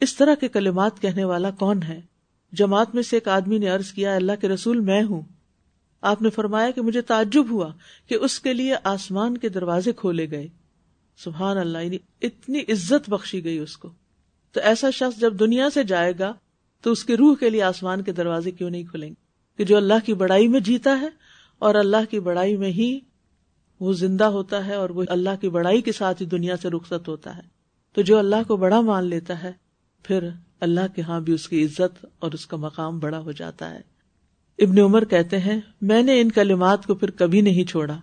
[0.02, 2.02] اس طرح کے کلمات کہنے والا کون ہے؟
[2.54, 5.22] جماعت میں سے ایک آدمی نے ارض کیا، اللہ کے رسول میں ہوں۔
[6.04, 7.72] آپ نے فرمایا کہ مجھے تعجب ہوا
[8.08, 10.48] کہ اس کے لیے آسمان کے دروازے کھولے گئے۔
[11.18, 13.90] سبحان اللہ یعنی اتنی عزت بخشی گئی اس کو۔
[14.52, 16.34] تو ایسا شخص جب دنیا سے جائے گا،
[16.82, 19.14] تو اس کے روح کے لیے آسمان کے دروازے کیوں نہیں کھلیں گے؟
[19.58, 21.08] کہ جو اللہ کی بڑائی میں جیتا ہے
[21.60, 23.00] اور اللہ کی بڑائی میں ہی
[23.80, 27.08] وہ زندہ ہوتا ہے اور وہ اللہ کی بڑائی کے ساتھ ہی دنیا سے رخصت
[27.08, 27.42] ہوتا ہے۔
[27.94, 29.52] تو جو اللہ کو بڑا مان لیتا ہے،
[30.04, 33.72] پھر اللہ کے ہاں بھی اس کی عزت اور اس کا مقام بڑا ہو جاتا
[33.72, 33.93] ہے۔
[34.60, 37.98] ابن عمر کہتے ہیں، میں نے ان کلمات کو پھر کبھی نہیں چھوڑا۔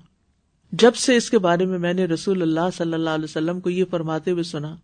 [0.73, 3.71] جب سے اس کے بارے میں میں نے رسول اللہ صلی اللہ علیہ وسلم کو
[3.71, 4.75] یہ فرماتے ہوئے سنا،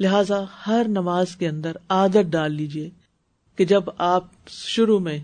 [0.00, 2.90] لہذا ہر نماز کے اندر عادت ڈال لیجیے
[3.58, 5.18] کہ جب آپ شروع میں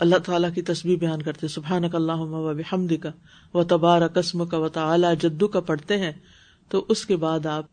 [0.00, 3.10] اللہ تعالیٰ کی تصویر بیان کرتے سبحان کا اللہ حمد کا
[3.54, 6.12] و تبار قسم کا و تعلیٰ جدو کا پڑھتے ہیں،
[6.70, 7.66] تو اس کے بعد آپ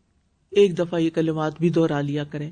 [0.52, 2.50] ایک دفعہ یہ کلمات بھی دوہرا لیا کریں۔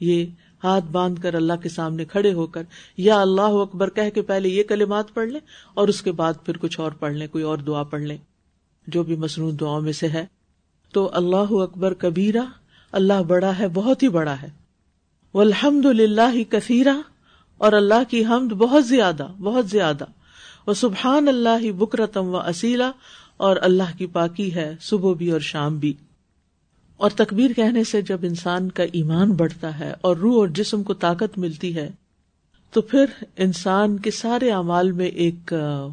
[0.00, 0.24] یہ
[0.64, 2.62] ہاتھ باندھ کر اللہ کے سامنے کھڑے ہو کر،
[2.96, 5.40] یا اللہ اکبر کہہ کے پہلے یہ کلمات پڑھ لیں،
[5.74, 8.16] اور اس کے بعد پھر کچھ اور پڑھ لیں، کوئی اور دعا پڑھ لیں،
[8.86, 10.24] جو بھی مصنوع دعاؤں میں سے ہے۔
[10.92, 12.44] تو اللہ اکبر کبیرہ،
[12.92, 14.48] اللہ بڑا ہے، بہت ہی بڑا ہے۔
[15.34, 16.96] الحمد للہ کثیرہ،
[17.60, 20.04] اور اللہ کی حمد بہت زیادہ بہت زیادہ۔
[20.66, 22.90] وہ سبحان اللہ بکرتم و اصیلا
[23.36, 25.92] اور اللہ کی پاکی ہے، صبح بھی اور شام بھی۔
[26.96, 30.94] اور تکبیر کہنے سے جب انسان کا ایمان بڑھتا ہے اور روح اور جسم کو
[30.94, 31.90] طاقت ملتی ہے،
[32.72, 33.04] تو پھر
[33.36, 35.52] انسان کے سارے اعمال میں ایک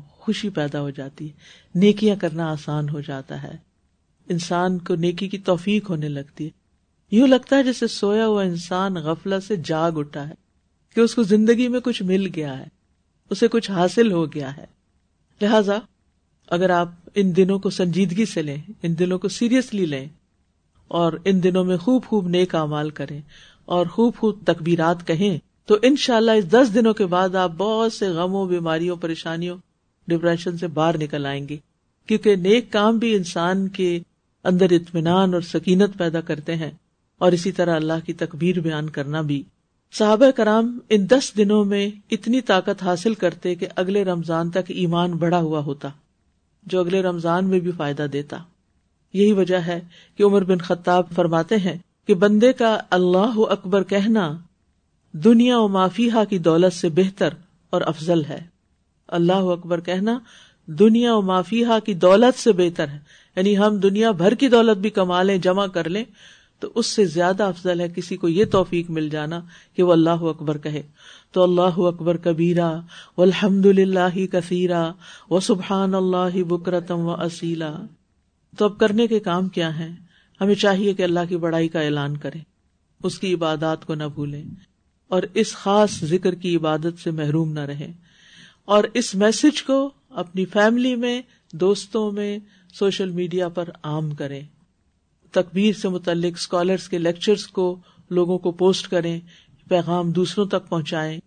[0.10, 1.32] خوشی پیدا ہو جاتی ہے،
[1.76, 3.56] نیکیاں کرنا آسان ہو جاتا ہے۔
[4.30, 6.50] انسان کو نیکی کی توفیق ہونے لگتی ہے۔
[7.12, 10.34] یوں لگتا ہے جیسے سویا ہوا انسان غفلت سے جاگ اٹھا ہے،
[10.96, 12.66] کہ اس کو زندگی میں کچھ مل گیا ہے،
[13.30, 14.66] اسے کچھ حاصل ہو گیا ہے۔
[15.42, 15.78] لہذا،
[16.52, 20.08] اگر آپ ان دنوں کو سنجیدگی سے لیں، ان دنوں کو سیریسلی لیں
[20.88, 23.22] اور ان دنوں میں خوب خوب نیک امال کریں
[23.66, 27.52] اور خوب خوب تکبیرات کہیں تو ان شاء اللہ اس دس دنوں کے بعد آپ
[27.58, 29.58] بہت سے غموں، بیماریوں، پریشانیوں
[30.08, 31.58] ڈپریشن سے باہر نکل آئیں گے۔
[32.08, 34.00] کیونکہ نیک کام بھی انسان کے
[34.44, 36.72] اندر اطمینان اور سکینت پیدا کرتے ہیں
[37.18, 39.44] اور اسی طرح اللہ کی تکبیر بیان کرنا بھی۔
[39.94, 45.12] صحابہ کرام ان دس دنوں میں اتنی طاقت حاصل کرتے کہ اگلے رمضان تک ایمان
[45.12, 45.90] بڑا ہوا ہوتا،
[46.64, 48.38] جو اگلے رمضان میں بھی فائدہ دیتا۔
[49.14, 49.80] یہی وجہ ہے
[50.18, 54.38] کہ عمر بن خطاب فرماتے ہیں کہ بندے کا اللہ اکبر کہنا
[55.12, 57.30] دنیا و مافیہ کی دولت سے بہتر
[57.70, 58.42] اور افضل ہے۔
[59.08, 60.20] اللہ اکبر کہنا
[60.66, 63.00] دنیا و مافیہ کی دولت سے بہتر ہے۔
[63.36, 66.04] یعنی ہم دنیا بھر کی دولت بھی کما لیں، جمع کر لیں،
[66.60, 69.40] تو اس سے زیادہ افضل ہے کسی کو یہ توفیق مل جانا
[69.76, 70.82] کہ وہ اللہ اکبر کہے۔
[71.32, 72.80] تو اللہ اکبر کبیرا
[73.18, 74.92] و الحمد للہ کثیرا
[75.30, 77.76] و سبحان اللہ بکرتم و اصیلا
[78.58, 79.96] تو اب کرنے کے کام کیا ہیں؟
[80.42, 82.40] ہمیں چاہیے کہ اللہ کی بڑائی کا اعلان کرے
[83.04, 84.44] اس کی عبادات کو نہ بھولیں۔
[85.08, 87.92] اور اس خاص ذکر کی عبادت سے محروم نہ رہے
[88.66, 91.22] اور اس میسج کو اپنی فیملی میں،
[91.54, 92.40] دوستوں میں،
[92.74, 94.42] سوشل میڈیا پر عام کریں۔
[95.32, 99.20] تکبیر سے متعلق اسکالرس کے لیکچرس کو لوگوں کو پوسٹ کریں،
[99.70, 101.20] پیغام دوسروں تک پہنچائیں۔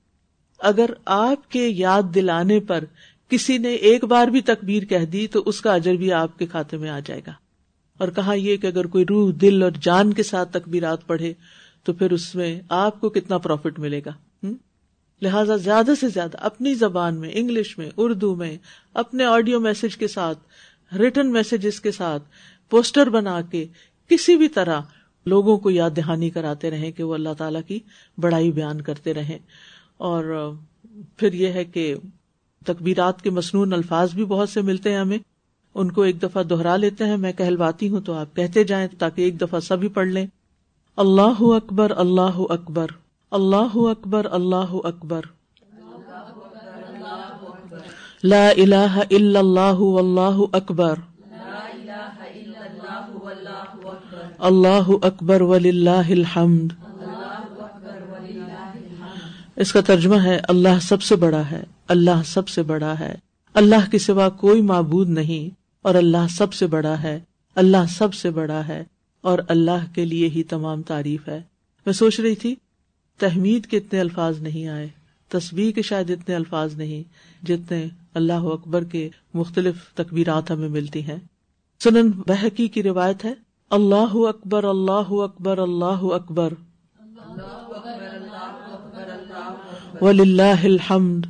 [0.58, 2.84] اگر آپ کے یاد دلانے پر
[3.28, 6.46] کسی نے ایک بار بھی تکبیر کہہ دی تو اس کا اجر بھی آپ کے
[6.46, 7.32] کھاتے میں آ جائے گا۔
[7.98, 11.32] اور کہا یہ کہ اگر کوئی روح، دل اور جان کے ساتھ تکبیرات پڑھے
[11.84, 14.46] تو پھر اس میں آپ کو کتنا پروفٹ ملے گا؟
[15.22, 18.56] لہذا زیادہ سے زیادہ اپنی زبان میں، انگلش میں، اردو میں،
[18.94, 20.38] اپنے آڈیو میسج کے ساتھ
[20.94, 22.22] ریٹرن میسجز کے ساتھ
[22.70, 23.66] پوسٹر بنا کے
[24.08, 24.80] کسی بھی طرح
[25.26, 27.78] لوگوں کو یاد دہانی کراتے رہیں کہ وہ اللہ تعالی کی
[28.18, 29.38] بڑائی بیان کرتے رہیں۔
[29.96, 30.52] اور
[31.16, 31.94] پھر یہ ہے کہ
[32.66, 35.18] تکبیرات کے مصنون الفاظ بھی بہت سے ملتے ہیں ہمیں۔
[35.74, 39.22] ان کو ایک دفعہ دوہرا لیتے ہیں، میں کہلواتی ہوں تو آپ کہتے جائیں تاکہ
[39.22, 40.26] ایک دفعہ سبھی پڑھ لیں۔
[40.96, 42.86] اللہ اکبر اللہ اکبر
[43.30, 45.20] اللہ اکبر اللہ اکبر۔
[48.24, 50.94] لا الہ الا اللہ واللہ اکبر۔
[54.38, 56.72] اللہ اکبر ولی الحمد۔
[59.56, 63.14] اس کا ترجمہ ہے، اللہ سب سے بڑا ہے۔ اللہ سب سے بڑا ہے۔
[63.54, 67.20] اللہ کے سوا کوئی معبود نہیں اور اللہ سب سے بڑا ہے۔
[67.54, 68.84] اللہ سب سے بڑا ہے
[69.20, 71.42] اور اللہ کے لیے ہی تمام تعریف ہے۔
[71.86, 72.54] میں سوچ رہی تھی
[73.18, 74.88] تحمید کے اتنے الفاظ نہیں آئے
[75.28, 77.02] تصویر کے شاید اتنے الفاظ نہیں
[77.46, 81.16] جتنے اللہ اکبر کے مختلف تکبیرات ہمیں ملتی ہیں۔
[81.84, 83.32] سنن بحقی کی روایت ہے
[83.70, 86.52] اللہ اکبر اللہ اکبر اللہ اکبر۔
[90.00, 91.26] ولی اللہ الحمد۔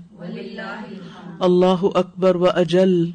[1.40, 3.10] اللہ اکبر و اجل۔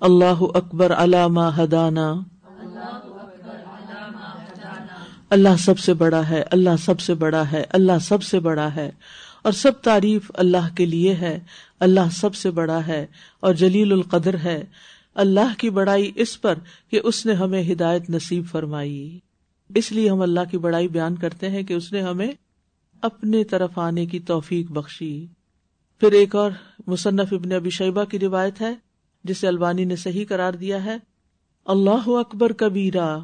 [0.00, 2.14] اللہ اکبر علامہ ہدانا۔
[5.30, 8.90] اللہ سب سے بڑا ہے، اللہ سب سے بڑا ہے، اللہ سب سے بڑا ہے۔
[9.42, 11.40] اور سب تعریف اللہ کے لیے ہے۔
[11.80, 13.06] اللہ سب سے بڑا ہے
[13.40, 14.64] اور جلیل القدر ہے۔
[15.14, 16.54] اللہ کی بڑائی اس پر
[16.90, 19.18] کہ اس نے ہمیں ہدایت نصیب فرمائی۔
[19.74, 22.32] اس لیے ہم اللہ کی بڑائی بیان کرتے ہیں کہ اس نے ہمیں
[23.02, 25.26] اپنے طرف آنے کی توفیق بخشی۔
[26.00, 26.50] پھر ایک اور
[26.86, 28.74] مصنف ابن ابی شیبہ کی روایت ہے،
[29.24, 30.96] جسے البانی نے صحیح قرار دیا ہے۔
[31.66, 33.18] اللہ اکبر کبیرا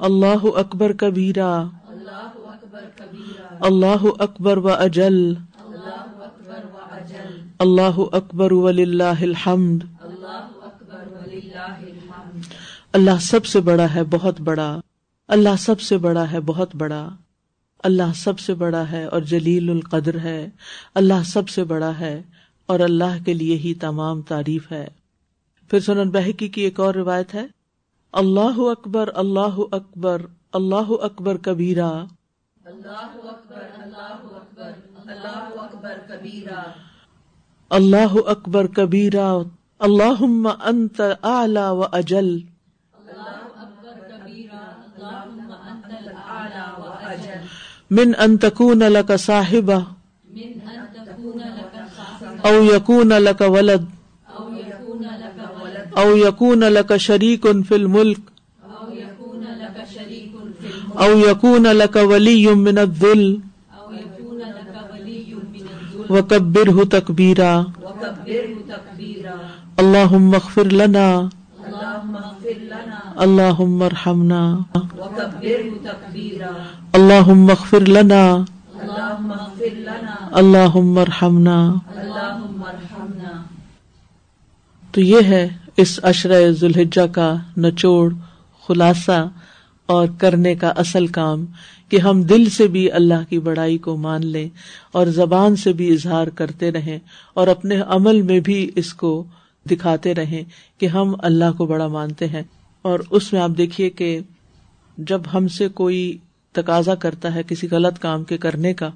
[0.00, 1.68] اللہ اکبر کبیرا
[3.60, 5.34] اللہ اکبر و اجل۔
[7.58, 9.84] اللہ اکبر ولی اللہ الحمد۔
[12.92, 14.80] اللہ سب سے بڑا ہے، بہت بڑا۔
[15.28, 17.08] اللہ سب سے بڑا ہے، بہت بڑا۔
[17.84, 20.50] اللہ سب سے بڑا ہے اور جلیل القدر ہے۔
[20.94, 22.22] اللہ سب سے بڑا ہے
[22.66, 24.88] اور اللہ کے لیے ہی تمام تعریف ہے۔
[25.70, 27.46] پھر سنن بحکی کی ایک اور روایت ہے۔
[28.12, 32.04] اللہ اکبر اللہ اکبر اللہ اکبر کبیرا
[32.64, 34.72] اللہ اکبر اللہ اکبر
[35.06, 36.62] اللہ اکبر کبیرا
[37.70, 39.38] اللہ اکبر کبیرا
[39.78, 40.24] اللہ
[40.64, 42.49] انت اعلی و اجل۔
[47.90, 49.80] من ان تکون لك صاحبہ.
[52.42, 53.84] او یکون لك ولد.
[55.94, 58.20] او یکون لك شریک فی الملک.
[60.94, 63.36] او یکون لك ولی من الذل.
[66.10, 67.62] وکبر تکبیرا.
[69.76, 71.20] اللہ مغفر لنا.
[73.16, 74.58] اللہ مرحمنا
[76.92, 78.36] اللہ مغفر لنا.
[80.32, 81.74] اللہ مرحمنا
[84.92, 88.12] تو یہ ہے اس اشرۂ ذوالحجہ کا نچوڑ
[88.68, 89.28] خلاصہ
[89.86, 91.44] اور کرنے کا اصل کام
[91.88, 94.48] کہ ہم دل سے بھی اللہ کی بڑائی کو مان لیں
[94.92, 96.98] اور زبان سے بھی اظہار کرتے رہیں
[97.34, 99.24] اور اپنے عمل میں بھی اس کو
[99.66, 100.44] دکھاتے رہیں
[100.78, 102.42] کہ ہم اللہ کو بڑا مانتے ہیں۔
[102.82, 104.20] اور اس میں آپ دیکھیے کہ
[104.98, 106.18] جب ہم سے کوئی
[106.52, 108.90] تقاضا کرتا ہے کسی غلط کام کے کرنے کا،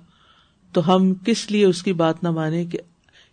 [0.72, 2.79] تو ہم کس لیے اس کی بات نہ مانے کہ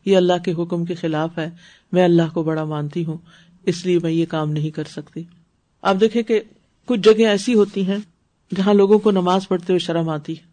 [0.05, 1.49] یہ اللہ کے حکم کے خلاف ہے،
[1.91, 3.17] میں اللہ کو بڑا مانتی ہوں،
[3.65, 5.23] اس لیے میں یہ کام نہیں کر سکتی۔
[5.81, 6.41] آپ دیکھیں کہ
[6.85, 7.97] کچھ جگہ ایسی ہوتی ہیں
[8.55, 10.43] جہاں لوگوں کو نماز پڑھتے ہوئے شرم آتی ہے،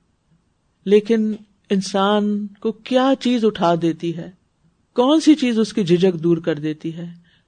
[0.84, 1.34] لیکن
[1.70, 4.37] انسان کو کیا چیز اٹھا دیتی ہے؟
[4.98, 7.06] کون سی چیز اس کی جھجک دور کر دیتی ہے؟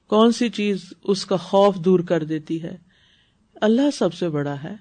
[0.08, 2.76] کون سی چیز اس کا خوف دور کر دیتی ہے؟
[3.60, 4.74] اللہ سب سے بڑا ہے۔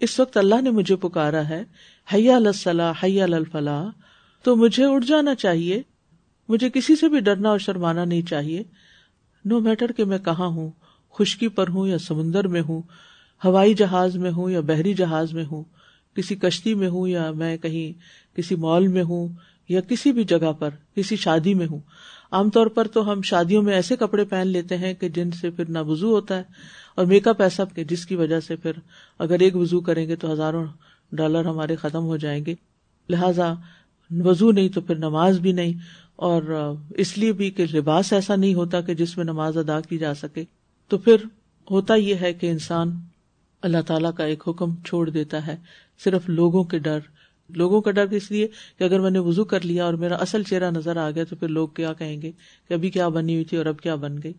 [0.00, 1.64] اس وقت اللہ نے مجھے پکارا ہے
[2.14, 3.90] حیا الصلاح حیا الفلاح۔
[4.42, 5.82] تو مجھے اٹھ جانا چاہیے۔
[6.48, 8.62] مجھے کسی سے بھی ڈرنا اور شرمانا نہیں چاہیے۔
[9.44, 10.70] نو میٹر کہ میں کہاں ہوں،
[11.18, 12.82] خشکی پر ہوں یا سمندر میں ہوں،
[13.44, 15.64] ہوائی جہاز میں ہوں یا بحری جہاز میں ہوں،
[16.14, 17.98] کسی کشتی میں ہوں یا میں کہیں
[18.36, 19.28] کسی مال میں ہوں
[19.68, 21.78] یا کسی بھی جگہ پر، کسی شادی میں ہوں۔
[22.32, 25.50] عام طور پر تو ہم شادیوں میں ایسے کپڑے پہن لیتے ہیں کہ جن سے
[25.50, 26.42] پھر نہ وزو ہوتا ہے
[26.94, 28.72] اور میک اپ ایسا کہ جس کی وجہ سے پھر
[29.18, 30.66] اگر ایک وزو کریں گے تو ہزاروں
[31.12, 32.54] ڈالر ہمارے ختم ہو جائیں گے۔
[33.08, 33.52] لہذا
[34.10, 35.72] وزو نہیں تو پھر نماز بھی نہیں
[36.16, 39.98] اور اس لیے بھی کہ لباس ایسا نہیں ہوتا کہ جس میں نماز ادا کی
[39.98, 40.44] جا سکے۔
[40.88, 41.16] تو پھر
[41.70, 43.00] ہوتا یہ ہے کہ انسان
[43.62, 45.56] اللہ تعالیٰ کا ایک حکم چھوڑ دیتا ہے،
[46.04, 46.98] صرف لوگوں کے ڈر
[47.56, 50.42] لوگوں کا ڈر اس لیے کہ اگر میں نے وزو کر لیا اور میرا اصل
[50.42, 52.32] چہرہ نظر آ گیا تو پھر لوگ کیا کہیں گے
[52.68, 54.32] کہ ابھی کیا بنی ہوئی تھی اور اب کیا بن گئی؟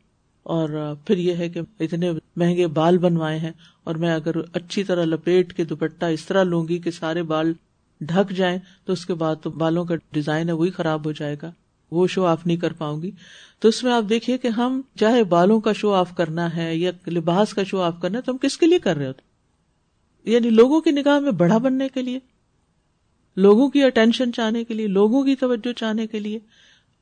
[0.44, 3.52] اور پھر یہ ہے کہ اتنے مہنگے بال بنوائے ہیں
[3.84, 7.54] اور میں اگر اچھی طرح لپیٹ کے دوپٹہ اس طرح لوں گی کہ سارے بال
[8.02, 11.36] ڈھک جائیں تو اس کے بعد تو بالوں کا ڈیزائن ہے وہی خراب ہو جائے
[11.42, 11.52] گا،
[11.92, 13.12] وہ شو آف نہیں کر پاؤں گی۔
[13.60, 16.92] تو اس میں آپ دیکھیے کہ ہم چاہے بالوں کا شو آف کرنا ہے یا
[17.08, 20.50] لباس کا شو آف کرنا ہے تو ہم کس کے لیے کر رہے ہوتے یعنی
[20.50, 22.20] لوگوں کی نگاہ میں بڑا بننے کے لیے۔
[23.36, 26.40] لوگوں کی اٹینشن چاہنے کے لیے، لوگوں کی توجہ چاہنے کے لیے۔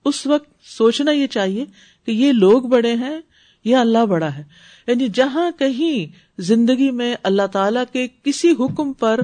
[0.06, 1.66] اس وقت سوچنا یہ چاہیے
[2.06, 3.20] کہ یہ لوگ بڑے ہیں
[3.64, 4.44] یا اللہ بڑا ہے۔
[4.88, 9.20] یعنی جہاں کہیں زندگی میں اللہ تعالی کے کسی حکم پر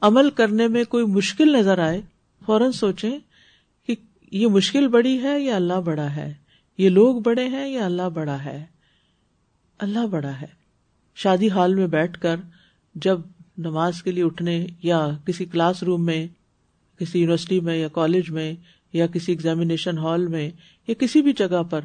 [0.00, 2.00] عمل کرنے میں کوئی مشکل نظر آئے،
[2.46, 3.18] فوراً سوچیں
[3.86, 3.94] کہ
[4.32, 6.34] یہ مشکل بڑی ہے یا اللہ بڑا ہے۔
[6.78, 8.64] یہ لوگ بڑے ہیں یا اللہ بڑا ہے۔
[9.78, 10.46] اللہ بڑا ہے۔
[11.14, 12.36] شادی ہال میں بیٹھ کر
[12.94, 13.20] جب
[13.58, 16.26] نماز کے لیے اٹھنے یا کسی کلاس روم میں
[17.02, 18.54] کسی یونیورسٹی میں یا کالج میں
[18.92, 20.50] یا کسی ایگزامیشن ہال میں
[20.88, 21.80] یا کسی بھی جگہ پر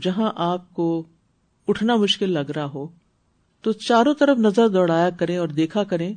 [0.00, 1.06] جہاں آپ کو
[1.68, 2.88] اٹھنا مشکل لگ رہا ہو،
[3.60, 6.14] تو چاروں طرف نظر دوڑایا کریں اور دیکھا کریں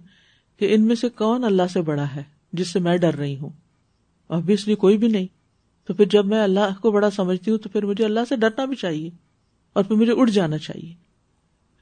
[0.60, 3.50] کہ ان میں سے کون اللہ سے بڑا ہے جس سے میں ڈر رہی ہوں۔
[4.30, 5.28] ابویسلی کوئی بھی نہیں۔
[5.88, 8.66] تو پھر جب میں اللہ کو بڑا سمجھتی ہوں تو پھر مجھے اللہ سے ڈرنا
[8.66, 9.10] بھی چاہیے
[9.74, 10.94] اور پھر مجھے اٹھ جانا چاہیے۔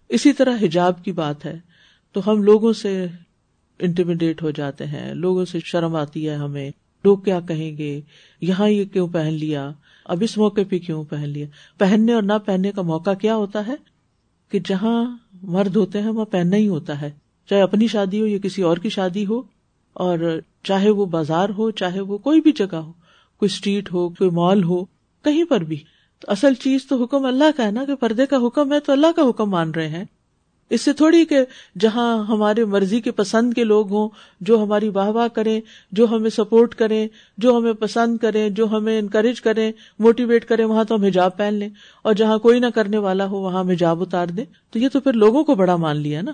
[0.09, 1.59] اسی طرح حجاب کی بات ہے۔
[2.11, 3.07] تو ہم لوگوں سے
[3.81, 6.71] انٹیمیڈیٹ ہو جاتے ہیں۔ لوگوں سے شرم آتی ہے ہمیں۔
[7.05, 8.01] لوگ کیا کہیں گے؟
[8.41, 9.71] یہاں یہ کیوں پہن لیا؟
[10.05, 11.45] اب اس موقع پہ کیوں پہن لیا؟
[11.77, 13.75] پہننے اور نہ پہننے کا موقع کیا ہوتا ہے؟
[14.51, 17.11] کہ جہاں مرد ہوتے ہیں، وہاں پہننا ہی ہوتا ہے۔
[17.49, 19.41] چاہے اپنی شادی ہو یا کسی اور کی شادی ہو۔
[19.93, 22.91] اور چاہے وہ بازار ہو، چاہے وہ کوئی بھی جگہ ہو،
[23.37, 24.85] کوئی اسٹریٹ ہو، کوئی مال ہو،
[25.23, 25.77] کہیں پر بھی۔
[26.19, 28.91] تو اصل چیز تو حکم اللہ کا ہے نا، کہ پردے کا حکم ہے تو
[28.91, 30.03] اللہ کا حکم مان رہے ہیں۔
[30.71, 31.39] اس سے تھوڑی کہ
[31.79, 34.09] جہاں ہمارے مرضی کے پسند کے لوگ ہوں،
[34.41, 37.07] جو ہماری واہ واہ کریں، جو ہمیں سپورٹ کریں،
[37.37, 41.53] جو ہمیں پسند کریں، جو ہمیں انکریج کریں موٹیویٹ کریں، وہاں تو ہم حجاب پہن
[41.53, 41.69] لیں۔
[42.01, 44.99] اور جہاں کوئی نہ کرنے والا ہو، وہاں ہم حجاب اتار دیں۔ تو یہ تو
[44.99, 46.31] پھر لوگوں کو بڑا مان لیا نا۔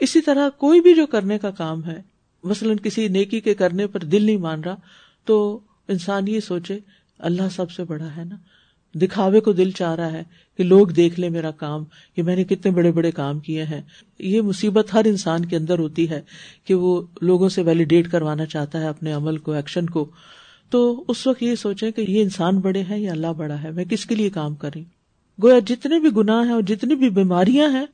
[0.00, 2.02] اسی طرح کوئی بھی جو کرنے کا کام ہے،
[2.44, 4.76] مثلاً کسی نیکی کے کرنے پر دل نہیں مان رہا،
[5.24, 6.78] تو انسان یہ سوچے،
[7.18, 8.36] اللہ سب سے بڑا ہے نا۔
[8.94, 10.22] دکھاوے کو دل چاہ رہا ہے
[10.56, 11.84] کہ لوگ دیکھ لیں میرا کام،
[12.16, 13.80] کہ میں نے کتنے بڑے بڑے کام کیے ہیں۔
[14.18, 16.20] یہ مصیبت ہر انسان کے اندر ہوتی ہے
[16.64, 20.10] کہ وہ لوگوں سے ویلیڈیٹ کروانا چاہتا ہے اپنے عمل کو ایکشن کو۔
[20.70, 23.84] تو اس وقت یہ سوچے کہ یہ انسان بڑے ہیں یا اللہ بڑا ہے، میں
[23.84, 24.84] کس کے لیے کام کریں
[25.42, 27.86] گویا جتنے بھی گناہ ہیں اور جتنی بھی بیماریاں ہیں،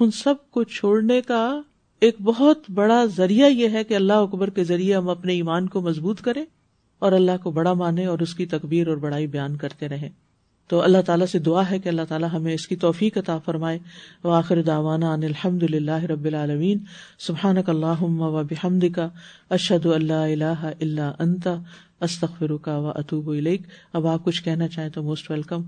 [0.00, 1.60] ان سب کو چھوڑنے کا
[2.00, 5.80] ایک بہت بڑا ذریعہ یہ ہے کہ اللہ اکبر کے ذریعے ہم اپنے ایمان کو
[5.80, 6.44] مضبوط کریں
[6.98, 10.08] اور اللہ کو بڑا مانے اور اس کی تکبیر اور بڑائی بیان کرتے رہیں۔
[10.68, 13.78] تو اللہ تعالیٰ سے دعا ہے کہ اللہ تعالیٰ ہمیں اس کی توفیق عطا فرمائے۔
[14.24, 16.78] وآخر دعوانا ان الحمد للہ رب العالمین۔
[17.18, 19.08] سبحانک اللہم و بحمد کا
[19.50, 21.48] اشد اللہ الہ الا انت
[22.00, 23.62] استغفر کا و اطوب الیک۔
[23.92, 25.62] اب آپ کچھ کہنا چاہیں تو موسٹ ویلکم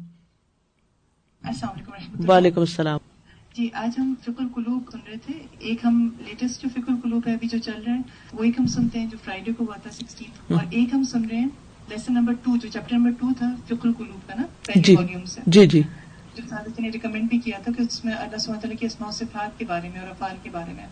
[2.29, 2.99] وعلیکم السلام۔
[3.57, 7.33] جی آج ہم فکر قلوب سن رہے تھے۔ ایک ہم لیٹسٹ جو فکر قلوب ہے
[7.33, 8.01] ابھی جو چل رہا ہے
[8.33, 11.25] وہ ایک ہم سنتے ہیں جو فرائیڈے کو ہوا تھا سکسٹین۔ اور ایک ہم سن
[11.25, 11.49] رہے ہیں
[11.91, 15.41] لیسن نمبر ٹو جو چیپٹر نمبر ٹو تھا فکر القلوب کا نا پہلے والیوم سے۔
[15.47, 15.83] جی جی۔
[16.37, 19.11] جو سادت نے ریکمینڈ بھی کیا تھا کہ اس میں اللہ سبحانہ تعالیٰ کی اسماء
[19.11, 20.87] صفات کے بارے میں اور افعال کے بارے میں۔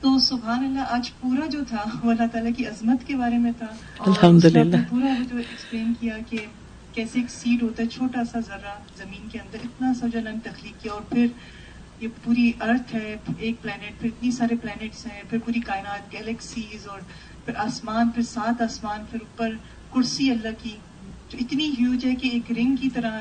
[0.00, 3.52] تو سبحان اللہ آج پورا جو تھا وہ اللہ تعالیٰ کی عظمت کے بارے میں
[3.58, 3.66] تھا۔
[3.98, 6.38] الحمد للہ پورا وہ جو ایکسپلین کیا کہ
[6.94, 10.28] کیسے ایک سیڈ ہوتا ہے چھوٹا سا ذرہ زمین کے اندر اتنا سا جو اللہ
[10.28, 11.26] نے تخلیق کیا اور پھر
[12.00, 16.88] یہ پوری ارتھ ہے ایک پلانٹ پھر اتنی سارے پلانٹس ہیں پھر پوری کائنات گیلیکسیز
[16.88, 17.00] اور
[17.44, 19.50] پھر آسمان پھر سات آسمان پھر اوپر
[19.94, 20.70] کرسی اللہ کی،
[21.30, 23.20] جو اتنی ہیوج ہے کہ ایک رنگ کی طرح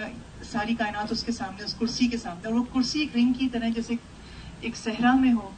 [0.51, 3.47] ساری کائنات اس کے سامنے، اس کرسی کے سامنے، اور وہ کرسی ایک رنگ کی
[3.49, 3.93] طرح جیسے
[4.61, 5.49] ایک صحرا میں ہو،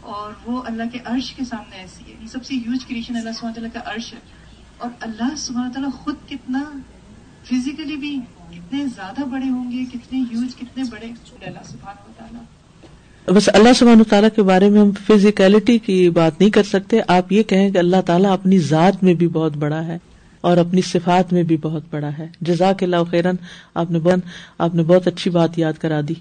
[0.00, 3.30] اور وہ اللہ کے عرش کے سامنے ایسی ہے۔ یہ سب سے ہیوج کریشن اللہ
[3.30, 4.18] سبحانہ تعالیٰ کا عرش ہے۔
[4.78, 6.62] اور اللہ سبحانہ تعالیٰ خود کتنا
[7.44, 8.20] فزیکلی بھی
[8.50, 11.06] کتنے زیادہ بڑے ہوں گے، کتنے ہیوج کتنے بڑے
[11.46, 12.42] اللہ سبحانہ تعالیٰ
[13.34, 17.32] بس اللہ سبحانہ تعالیٰ کے بارے میں ہم فزیکلٹی کی بات نہیں کر سکتے۔ آپ
[17.32, 19.98] یہ کہیں کہ اللہ تعالیٰ اپنی ذات میں بھی بہت بڑا ہے۔
[20.44, 23.34] اور اپنی صفات میں بھی بہت بڑا ہے۔ جزاک اللہ خیرن
[23.74, 23.98] آپ نے
[24.58, 26.14] آپ نے بہت اچھی بات یاد کرا دی۔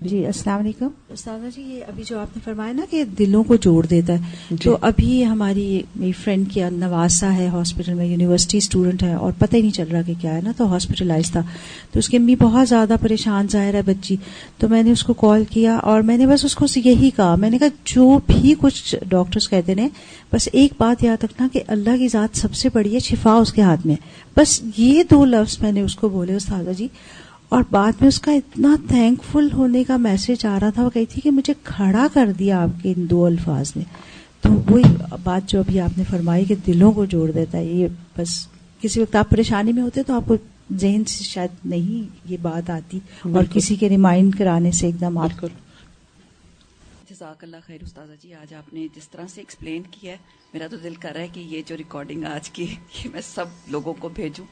[0.00, 3.56] جی السلام علیکم۔ استاذہ جی یہ ابھی جو آپ نے فرمایا نا کہ دلوں کو
[3.56, 4.18] جوڑ دیتا ہے
[4.50, 9.32] جی۔ تو ابھی ہماری میری فرینڈ کی نواسا ہے ہاسپٹل میں یونیورسٹی اسٹوڈنٹ ہے اور
[9.38, 11.42] پتہ ہی نہیں چل رہا کہ کیا ہے نا تو ہاسپٹلائز تھا۔
[11.92, 14.16] تو اس کی امی بہت زیادہ پریشان ظاہر ہے بچی۔
[14.58, 17.34] تو میں نے اس کو کال کیا اور میں نے بس اس کو یہی کہا۔
[17.36, 19.88] میں نے کہا جو بھی کچھ ڈاکٹرس کہتے ہیں
[20.32, 23.52] بس ایک بات یاد رکھنا کہ اللہ کی ذات سب سے بڑی ہے شفا اس
[23.52, 23.96] کے ہاتھ میں۔
[24.36, 26.88] بس یہ دو لفظ میں نے اس کو بولے استاذہ جی۔
[27.48, 30.90] اور بعد میں اس کا اتنا تھینک فل ہونے کا میسج آ رہا تھا وہ
[30.90, 33.84] کہی تھی کہ مجھے کھڑا کر دیا آپ کے ان دو الفاظ نے۔
[34.40, 34.82] تو وہی
[35.22, 37.88] بات جو ابھی آپ نے فرمائی کہ دلوں کو جوڑ دیتا ہے یہ
[38.18, 38.48] بس
[38.80, 40.36] کسی وقت آپ پریشانی میں ہوتے تو آپ کو
[40.72, 45.18] ذہن سے شاید نہیں یہ بات آتی اور کسی کے ریمائنڈ کرانے سے ایک دم
[45.18, 45.46] آپ
[47.10, 50.16] جزاک اللہ خیر استاذہ جی آج آپ نے جس طرح سے ایکسپلین کیا ہے
[50.52, 53.44] میرا تو دل کر رہا ہے کہ یہ جو ریکارڈنگ آج کی یہ میں سب
[53.68, 54.44] لوگوں کو بھیجوں۔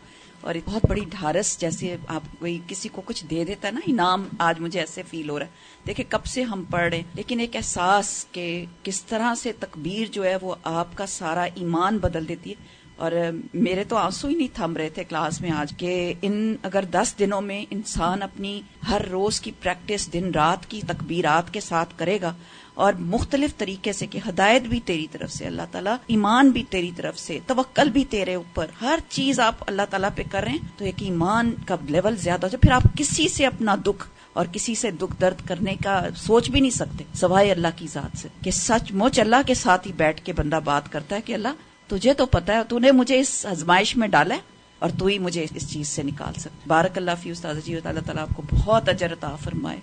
[0.44, 4.28] اور بہت بڑی ڈھارس جیسے آپ کوئی کسی کو کچھ دے دیتا ہے نا، انعام
[4.38, 5.50] آج مجھے ایسے فیل ہو رہا ہے۔
[5.86, 10.24] دیکھیں کب سے ہم پڑھ رہے لیکن ایک احساس کہ کس طرح سے تکبیر جو
[10.24, 13.12] ہے وہ آپ کا سارا ایمان بدل دیتی ہے۔ اور
[13.54, 17.14] میرے تو آنسو ہی نہیں تھم رہے تھے کلاس میں آج کہ ان اگر دس
[17.18, 22.18] دنوں میں انسان اپنی ہر روز کی پریکٹس دن رات کی تکبیرات کے ساتھ کرے
[22.22, 22.34] گا
[22.74, 26.90] اور مختلف طریقے سے کہ ہدایت بھی تیری طرف سے، اللہ تعالیٰ ایمان بھی تیری
[26.96, 30.58] طرف سے، توکل بھی تیرے اوپر، ہر چیز آپ اللہ تعالیٰ پہ کر رہے ہیں،
[30.78, 34.74] تو ایک ایمان کا لیول زیادہ ہو پھر آپ کسی سے اپنا دکھ اور کسی
[34.74, 38.50] سے دکھ درد کرنے کا سوچ بھی نہیں سکتے، سوائے اللہ کی ذات سے، کہ
[38.50, 42.14] سچ مچ اللہ کے ساتھ ہی بیٹھ کے بندہ بات کرتا ہے کہ اللہ تجھے
[42.14, 44.40] تو پتا ہے، تو نے مجھے اس ازمائش میں ڈالا ہے
[44.78, 48.00] اور تو ہی مجھے اس چیز سے نکال سکتے بارک اللہ فی استاد جی اللہ
[48.00, 49.78] تعالیٰ آپ کو بہت اجرتا فرمائے۔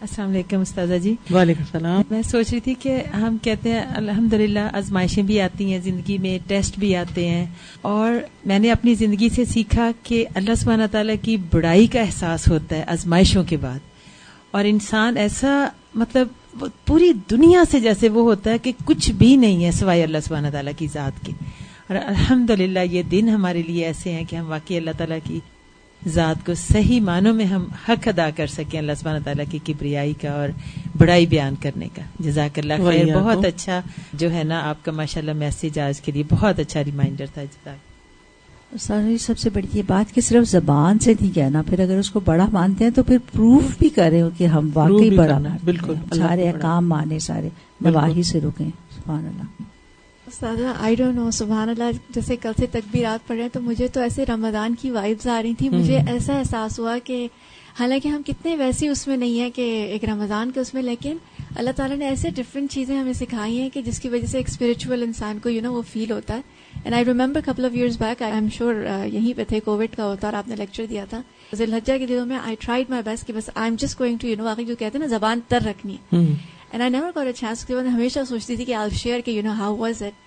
[0.00, 4.32] السلام علیکم استاذہ جی۔ وعلیکم السلام۔ میں سوچ رہی تھی کہ ہم کہتے ہیں الحمد
[4.32, 7.46] للہ آزمائشیں بھی آتی ہیں زندگی میں ٹیسٹ بھی آتے ہیں۔
[7.82, 8.12] اور
[8.44, 12.76] میں نے اپنی زندگی سے سیکھا کہ اللہ سبحانہ تعالیٰ کی بڑائی کا احساس ہوتا
[12.76, 13.78] ہے آزمائشوں کے بعد۔
[14.50, 16.28] اور انسان ایسا مطلب
[16.86, 20.48] پوری دنیا سے جیسے وہ ہوتا ہے کہ کچھ بھی نہیں ہے سوائے اللہ سبحانہ
[20.52, 21.32] تعالیٰ کی ذات کے۔
[21.88, 22.50] اور الحمد
[22.90, 25.40] یہ دن ہمارے لیے ایسے ہیں کہ ہم واقعی اللہ تعالیٰ کی
[26.06, 30.14] ذات کو صحیح معنوں میں ہم حق ادا کر سکیں اللہ سبحانہ تعالیٰ کی کبریائی
[30.14, 30.48] کا اور
[30.98, 33.80] بڑائی بیان کرنے کا۔ جزاک اللہ خیر بہت اچھا
[34.12, 37.42] جو ہے نا آپ کا ماشاء اللہ میسج آج کے لیے بہت اچھا ریمائنڈر تھا
[37.42, 37.76] جزاک
[39.20, 42.20] سب سے بڑی یہ بات کہ صرف زبان سے نہیں کہنا پھر اگر اس کو
[42.20, 46.88] بڑا مانتے ہیں تو پھر پروف بھی کریں کہ ہم واقعی بڑا بالکل۔ سارے کام
[46.88, 47.48] مانے سارے
[47.80, 49.77] نواہی سے رکیں۔ سبحان اللہ۔
[50.28, 53.88] استاذہ آئی ڈونٹ نو سبحان اللہ جیسے کل سے تکبیرات پڑھ رہے ہیں تو مجھے
[53.88, 57.28] تو ایسے رمضان کی وائبز آ رہی تھی مجھے ایسا احساس ہوا کہ
[57.78, 61.16] حالانکہ ہم کتنے ویسے اس میں نہیں ہیں کہ ایک رمضان کے اس میں لیکن
[61.56, 64.48] اللہ تعالیٰ نے ایسے ڈفرینٹ چیزیں ہمیں سکھائی ہیں کہ جس کی وجہ سے ایک
[64.48, 66.40] اسپرچل انسان کو یو نو وہ فیل ہوتا ہے۔
[66.74, 68.74] And I remember couple of years back I am sure
[69.12, 71.20] یہیں پہ تھے کووڈ کا ہوتا اور آپ نے لیکچر دیا تھا۔
[71.54, 74.28] ذلحجہ کے دنوں میں آئی ٹرائیڈ مائی بیسٹ کہ بس I am just going to
[74.28, 77.32] you know واقعی جو کہتے ہیں نا زبان تر رکھنی۔ ہے and I never a
[77.32, 80.26] chance کے بعد ہمیشہ سوچتی تھی کہ آئی شیئر کہ you know how was it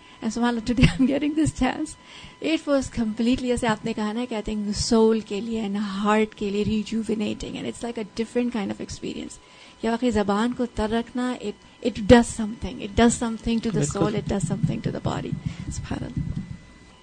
[2.43, 5.77] it was completely جیسے آپ نے کہا نا کہ آئی تھنک سول کے لیے اینڈ
[5.95, 9.37] ہارٹ کے لیے rejuvenating and it's like a different kind of experience
[9.83, 14.15] یا واقعی زبان کو تر رکھنا it does something it does something to the soul
[14.15, 15.31] it does something to the body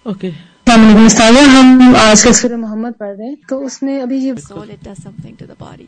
[0.07, 0.31] okay
[0.69, 4.85] ہم آج کا سورہ محمد پڑھ رہے ہیں تو اس میں ابھی یہ soul it
[4.85, 5.87] does something to the body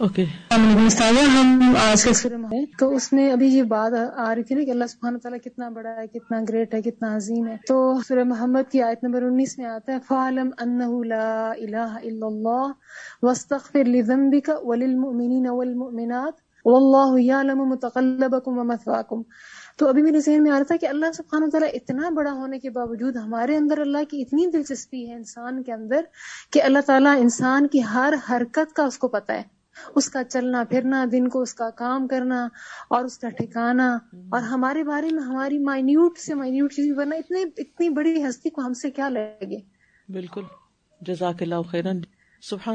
[0.00, 4.54] okay ہم آج کے سورہ میں تو اس میں ابھی یہ بات آ رہی تھی
[4.54, 7.76] نا کہ اللہ سبحانہ تعالیٰ کتنا بڑا ہے کتنا گریٹ ہے کتنا عظیم ہے۔ تو
[8.08, 12.66] سورہ محمد کی آیت نمبر انیس میں آتا ہے فعلم انہ لا الہ الا اللہ
[13.22, 19.22] واستغفر لذنبک وللمؤمنین والمؤمنات واللہ یعلم متقلبکم ومثواکم
[19.78, 22.58] تو ابھی میرے ذہن میں آ رہا تھا کہ اللہ سبحانہ تعالیٰ اتنا بڑا ہونے
[22.58, 26.00] کے باوجود ہمارے اندر اللہ کی اتنی دلچسپی ہے انسان کے اندر
[26.50, 29.55] کہ اللہ تعالیٰ انسان کی ہر حرکت کا اس کو پتہ ہے۔
[29.94, 32.48] اس کا چلنا پھرنا، دن کو اس کا کام کرنا
[32.90, 37.42] اور اس کا ٹھکانا۔ اور ہمارے بارے میں ہماری مائنیوٹ سے مائنیوٹ چیز ورنہ اتنے
[37.56, 39.60] اتنی بڑی ہستی کو ہم سے کیا لگے؟
[40.08, 40.42] بالکل۔
[41.00, 42.00] جزاک اللہ خیرن
[42.42, 42.74] سبحان